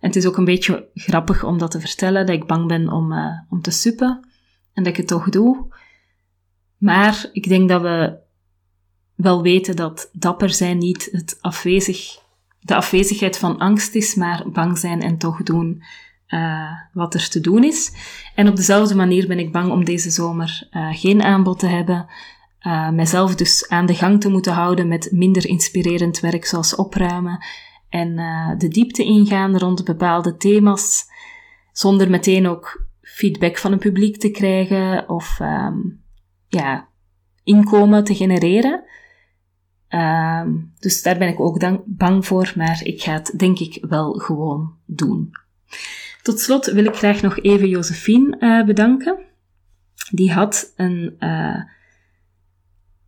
En 0.00 0.08
het 0.08 0.16
is 0.16 0.26
ook 0.26 0.36
een 0.36 0.44
beetje 0.44 0.88
grappig 0.94 1.44
om 1.44 1.58
dat 1.58 1.70
te 1.70 1.80
vertellen, 1.80 2.26
dat 2.26 2.34
ik 2.34 2.46
bang 2.46 2.68
ben 2.68 2.92
om, 2.92 3.12
uh, 3.12 3.38
om 3.48 3.60
te 3.60 3.70
suppen. 3.70 4.28
En 4.72 4.82
dat 4.82 4.92
ik 4.92 4.96
het 4.96 5.06
toch 5.06 5.28
doe. 5.28 5.74
Maar 6.78 7.28
ik 7.32 7.48
denk 7.48 7.68
dat 7.68 7.82
we 7.82 8.18
wel 9.14 9.42
weten 9.42 9.76
dat 9.76 10.10
dapper 10.12 10.50
zijn 10.50 10.78
niet 10.78 11.08
het 11.12 11.38
afwezig, 11.40 12.18
de 12.60 12.74
afwezigheid 12.74 13.38
van 13.38 13.58
angst 13.58 13.94
is, 13.94 14.14
maar 14.14 14.44
bang 14.52 14.78
zijn 14.78 15.02
en 15.02 15.18
toch 15.18 15.42
doen 15.42 15.82
uh, 16.28 16.70
wat 16.92 17.14
er 17.14 17.28
te 17.28 17.40
doen 17.40 17.64
is. 17.64 17.92
En 18.34 18.48
op 18.48 18.56
dezelfde 18.56 18.94
manier 18.94 19.26
ben 19.26 19.38
ik 19.38 19.52
bang 19.52 19.70
om 19.70 19.84
deze 19.84 20.10
zomer 20.10 20.68
uh, 20.70 20.88
geen 20.92 21.22
aanbod 21.22 21.58
te 21.58 21.66
hebben, 21.66 22.06
uh, 22.66 22.90
mijzelf 22.90 23.34
dus 23.34 23.68
aan 23.68 23.86
de 23.86 23.94
gang 23.94 24.20
te 24.20 24.28
moeten 24.28 24.52
houden 24.52 24.88
met 24.88 25.08
minder 25.12 25.46
inspirerend 25.46 26.20
werk 26.20 26.44
zoals 26.44 26.74
opruimen 26.74 27.44
en 27.88 28.18
uh, 28.18 28.58
de 28.58 28.68
diepte 28.68 29.04
ingaan 29.04 29.58
rond 29.58 29.84
bepaalde 29.84 30.36
thema's, 30.36 31.04
zonder 31.72 32.10
meteen 32.10 32.46
ook 32.46 32.86
feedback 33.00 33.58
van 33.58 33.70
het 33.70 33.80
publiek 33.80 34.16
te 34.16 34.30
krijgen 34.30 35.08
of 35.08 35.38
um, 35.40 36.02
ja, 36.48 36.88
inkomen 37.44 38.04
te 38.04 38.14
genereren. 38.14 38.84
Um, 39.88 40.72
dus 40.78 41.02
daar 41.02 41.18
ben 41.18 41.28
ik 41.28 41.40
ook 41.40 41.60
dan 41.60 41.82
bang 41.86 42.26
voor, 42.26 42.52
maar 42.56 42.80
ik 42.82 43.02
ga 43.02 43.12
het 43.12 43.34
denk 43.36 43.58
ik 43.58 43.84
wel 43.88 44.12
gewoon 44.12 44.76
doen. 44.86 45.30
Tot 46.22 46.40
slot 46.40 46.66
wil 46.66 46.84
ik 46.84 46.94
graag 46.94 47.22
nog 47.22 47.38
even 47.38 47.68
Josephine 47.68 48.36
uh, 48.40 48.64
bedanken. 48.66 49.18
Die 50.10 50.32
had 50.32 50.72
een 50.76 51.16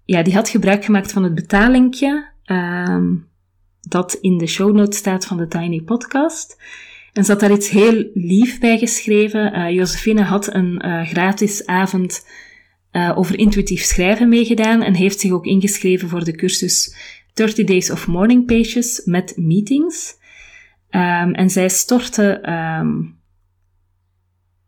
ja, 0.04 0.22
die 0.22 0.34
had 0.34 0.48
gebruik 0.48 0.84
gemaakt 0.84 1.12
van 1.12 1.22
het 1.22 1.34
betalingje 1.34 2.30
ehm, 2.44 3.14
dat 3.80 4.14
in 4.14 4.38
de 4.38 4.46
show 4.46 4.74
notes 4.74 4.98
staat 4.98 5.26
van 5.26 5.36
de 5.36 5.48
Tiny 5.48 5.80
Podcast. 5.80 6.62
En 7.12 7.24
ze 7.24 7.30
had 7.30 7.40
daar 7.40 7.52
iets 7.52 7.68
heel 7.68 8.10
lief 8.14 8.60
bij 8.60 8.78
geschreven. 8.78 9.58
Uh, 9.58 9.70
Josephine 9.70 10.22
had 10.22 10.54
een 10.54 10.86
uh, 10.86 11.06
gratis 11.06 11.66
avond 11.66 12.26
uh, 12.92 13.12
over 13.18 13.38
intuïtief 13.38 13.82
schrijven 13.82 14.28
meegedaan 14.28 14.82
en 14.82 14.94
heeft 14.94 15.20
zich 15.20 15.32
ook 15.32 15.46
ingeschreven 15.46 16.08
voor 16.08 16.24
de 16.24 16.32
cursus 16.32 16.96
30 17.34 17.66
Days 17.66 17.90
of 17.90 18.06
Morning 18.06 18.46
Pages 18.46 19.02
met 19.04 19.36
meetings. 19.36 20.16
Um, 20.90 21.34
en 21.34 21.50
zij 21.50 21.68
stortte 21.68 22.48
um, 22.80 23.18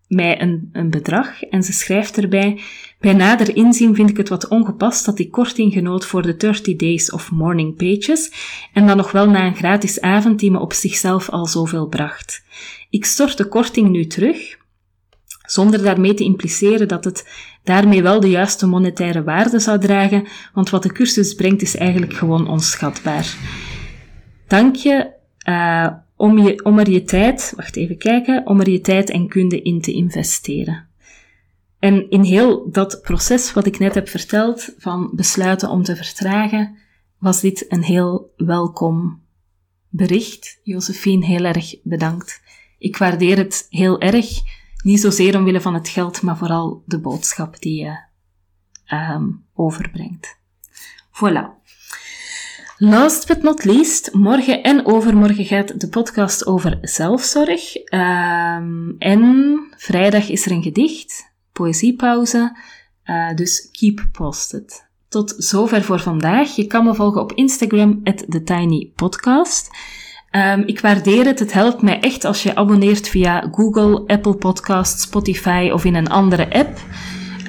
mij 0.07 0.40
een, 0.40 0.69
een 0.73 0.90
bedrag 0.90 1.42
en 1.42 1.62
ze 1.62 1.73
schrijft 1.73 2.19
erbij: 2.19 2.61
Bij 3.01 3.12
nader 3.12 3.57
inzien 3.57 3.95
vind 3.95 4.11
ik 4.11 4.16
het 4.16 4.29
wat 4.29 4.49
ongepast 4.49 5.05
dat 5.05 5.19
ik 5.19 5.31
korting 5.31 5.73
genoot 5.73 6.07
voor 6.07 6.23
de 6.23 6.37
30 6.37 6.77
Days 6.77 7.11
of 7.11 7.31
Morning 7.31 7.77
Pages 7.77 8.33
en 8.73 8.87
dan 8.87 8.97
nog 8.97 9.12
wel 9.12 9.31
na 9.31 9.47
een 9.47 9.57
gratis 9.57 10.01
avond 10.01 10.38
die 10.38 10.51
me 10.51 10.59
op 10.59 10.73
zichzelf 10.73 11.31
al 11.31 11.47
zoveel 11.47 11.87
bracht. 11.87 12.45
Ik 12.90 13.05
stort 13.05 13.37
de 13.37 13.49
korting 13.49 13.88
nu 13.88 14.07
terug, 14.07 14.57
zonder 15.42 15.83
daarmee 15.83 16.14
te 16.14 16.25
impliceren 16.25 16.88
dat 16.88 17.05
het 17.05 17.29
daarmee 17.64 18.03
wel 18.03 18.21
de 18.21 18.31
juiste 18.31 18.66
monetaire 18.66 19.25
waarde 19.25 19.59
zou 19.59 19.79
dragen, 19.79 20.27
want 20.53 20.71
wat 20.71 20.83
de 20.83 20.92
cursus 20.92 21.35
brengt 21.35 21.62
is 21.62 21.77
eigenlijk 21.77 22.14
gewoon 22.14 22.49
onschatbaar. 22.49 23.35
Dank 24.47 24.77
je 24.77 25.14
uh, 25.49 25.87
om, 26.16 26.79
er 26.79 26.90
je 26.90 27.02
tijd, 27.02 27.52
wacht 27.57 27.76
even 27.76 27.98
kijken, 27.98 28.46
om 28.46 28.61
er 28.61 28.70
je 28.70 28.81
tijd 28.81 29.11
en 29.11 29.29
kunde 29.29 29.62
in 29.62 29.81
te 29.81 29.92
investeren. 29.92 30.88
En 31.79 32.11
in 32.11 32.22
heel 32.22 32.70
dat 32.70 33.00
proces 33.02 33.52
wat 33.52 33.66
ik 33.66 33.79
net 33.79 33.94
heb 33.94 34.09
verteld, 34.09 34.74
van 34.79 35.11
besluiten 35.14 35.70
om 35.70 35.83
te 35.83 35.96
vertragen, 35.96 36.76
was 37.18 37.40
dit 37.40 37.64
een 37.68 37.83
heel 37.83 38.33
welkom 38.37 39.22
bericht. 39.88 40.61
Josephine, 40.62 41.26
heel 41.26 41.44
erg 41.44 41.74
bedankt. 41.83 42.42
Ik 42.79 42.96
waardeer 42.96 43.37
het 43.37 43.66
heel 43.70 44.00
erg, 44.00 44.29
niet 44.83 45.00
zozeer 45.00 45.37
omwille 45.37 45.61
van 45.61 45.74
het 45.74 45.88
geld, 45.88 46.22
maar 46.22 46.37
vooral 46.37 46.83
de 46.87 47.00
boodschap 47.00 47.61
die 47.61 47.85
je 47.85 47.98
um, 48.94 49.44
overbrengt. 49.55 50.38
Voilà. 51.11 51.65
Last 52.79 53.27
but 53.27 53.43
not 53.43 53.65
least, 53.65 54.12
morgen 54.12 54.62
en 54.62 54.87
overmorgen 54.87 55.45
gaat 55.45 55.81
de 55.81 55.89
podcast 55.89 56.47
over 56.47 56.79
zelfzorg. 56.81 57.77
Um, 57.77 58.95
en 58.99 59.59
vrijdag 59.77 60.29
is 60.29 60.47
er 60.47 60.53
een 60.53 60.62
gedicht, 60.62 61.33
poëziepauze. 61.53 62.57
Uh, 63.05 63.35
dus 63.35 63.69
keep 63.73 64.09
posted. 64.12 64.87
Tot 65.09 65.35
zover 65.39 65.83
voor 65.83 66.01
vandaag. 66.01 66.57
Je 66.57 66.67
kan 66.67 66.85
me 66.85 66.95
volgen 66.95 67.21
op 67.21 67.33
Instagram, 67.33 68.03
TheTinyPodcast. 68.03 69.71
Um, 70.31 70.62
ik 70.67 70.81
waardeer 70.81 71.25
het. 71.25 71.39
Het 71.39 71.53
helpt 71.53 71.83
mij 71.83 72.01
echt 72.01 72.25
als 72.25 72.43
je 72.43 72.55
abonneert 72.55 73.09
via 73.09 73.49
Google, 73.53 74.03
Apple 74.07 74.35
Podcasts, 74.35 75.03
Spotify 75.03 75.71
of 75.73 75.85
in 75.85 75.95
een 75.95 76.11
andere 76.11 76.51
app. 76.51 76.79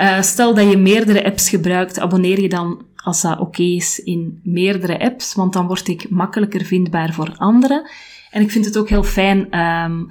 Uh, 0.02 0.22
stel 0.22 0.54
dat 0.54 0.70
je 0.70 0.78
meerdere 0.78 1.26
apps 1.26 1.50
gebruikt, 1.50 2.00
abonneer 2.00 2.42
je 2.42 2.50
dan 2.50 2.86
als 3.08 3.22
dat 3.22 3.40
oké 3.40 3.64
is 3.64 4.00
in 4.00 4.40
meerdere 4.44 5.00
apps, 5.00 5.34
want 5.34 5.54
dan 5.54 5.68
word 5.68 5.88
ik 5.88 6.10
makkelijker 6.10 6.66
vindbaar 6.66 7.14
voor 7.14 7.36
anderen. 7.38 7.90
En 8.32 8.42
ik 8.42 8.52
vind 8.52 8.66
het 8.66 8.78
ook 8.78 8.90
heel 8.90 9.04
fijn 9.04 9.60
um, 9.60 10.08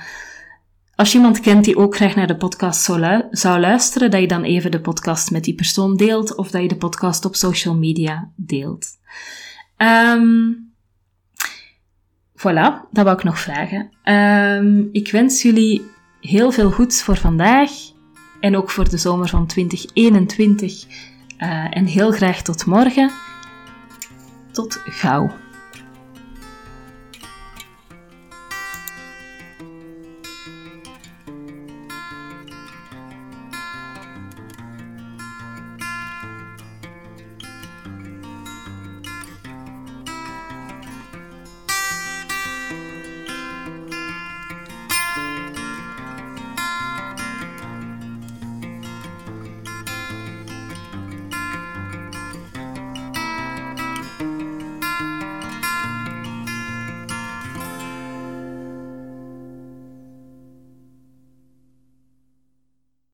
als 0.97 1.13
je 1.13 1.19
iemand 1.19 1.41
kent 1.41 1.65
die 1.65 1.77
ook 1.77 1.97
graag 1.97 2.15
naar 2.15 2.27
de 2.27 2.37
podcast 2.37 2.83
zou, 3.31 3.59
luisteren, 3.61 4.11
dat 4.11 4.21
je 4.21 4.27
dan 4.27 4.43
even 4.43 4.71
de 4.71 4.81
podcast 4.81 5.31
met 5.31 5.45
die 5.45 5.55
persoon 5.55 5.97
deelt 5.97 6.35
of 6.35 6.51
dat 6.51 6.63
je 6.63 6.69
de 6.69 6.77
podcast 6.77 7.25
op 7.25 7.35
social 7.35 7.75
media 7.75 8.31
deelt. 8.37 8.87
Um, 9.77 10.73
voilà, 12.37 12.91
dat 12.91 13.05
wou 13.05 13.13
ik 13.13 13.25
nog 13.25 13.39
vragen. 13.39 13.91
Um, 14.05 14.89
ik 14.93 15.11
wens 15.11 15.43
jullie 15.43 15.83
heel 16.21 16.51
veel 16.51 16.71
goeds 16.71 17.03
voor 17.03 17.17
vandaag 17.17 17.71
en 18.41 18.57
ook 18.57 18.71
voor 18.71 18.89
de 18.89 18.99
zomer 18.99 19.29
van 19.29 19.47
2021. 19.47 20.85
Uh, 21.39 21.77
en 21.77 21.85
heel 21.85 22.11
graag 22.11 22.43
tot 22.43 22.67
morgen. 22.67 23.11
Tot 24.53 24.81
gauw. 24.85 25.31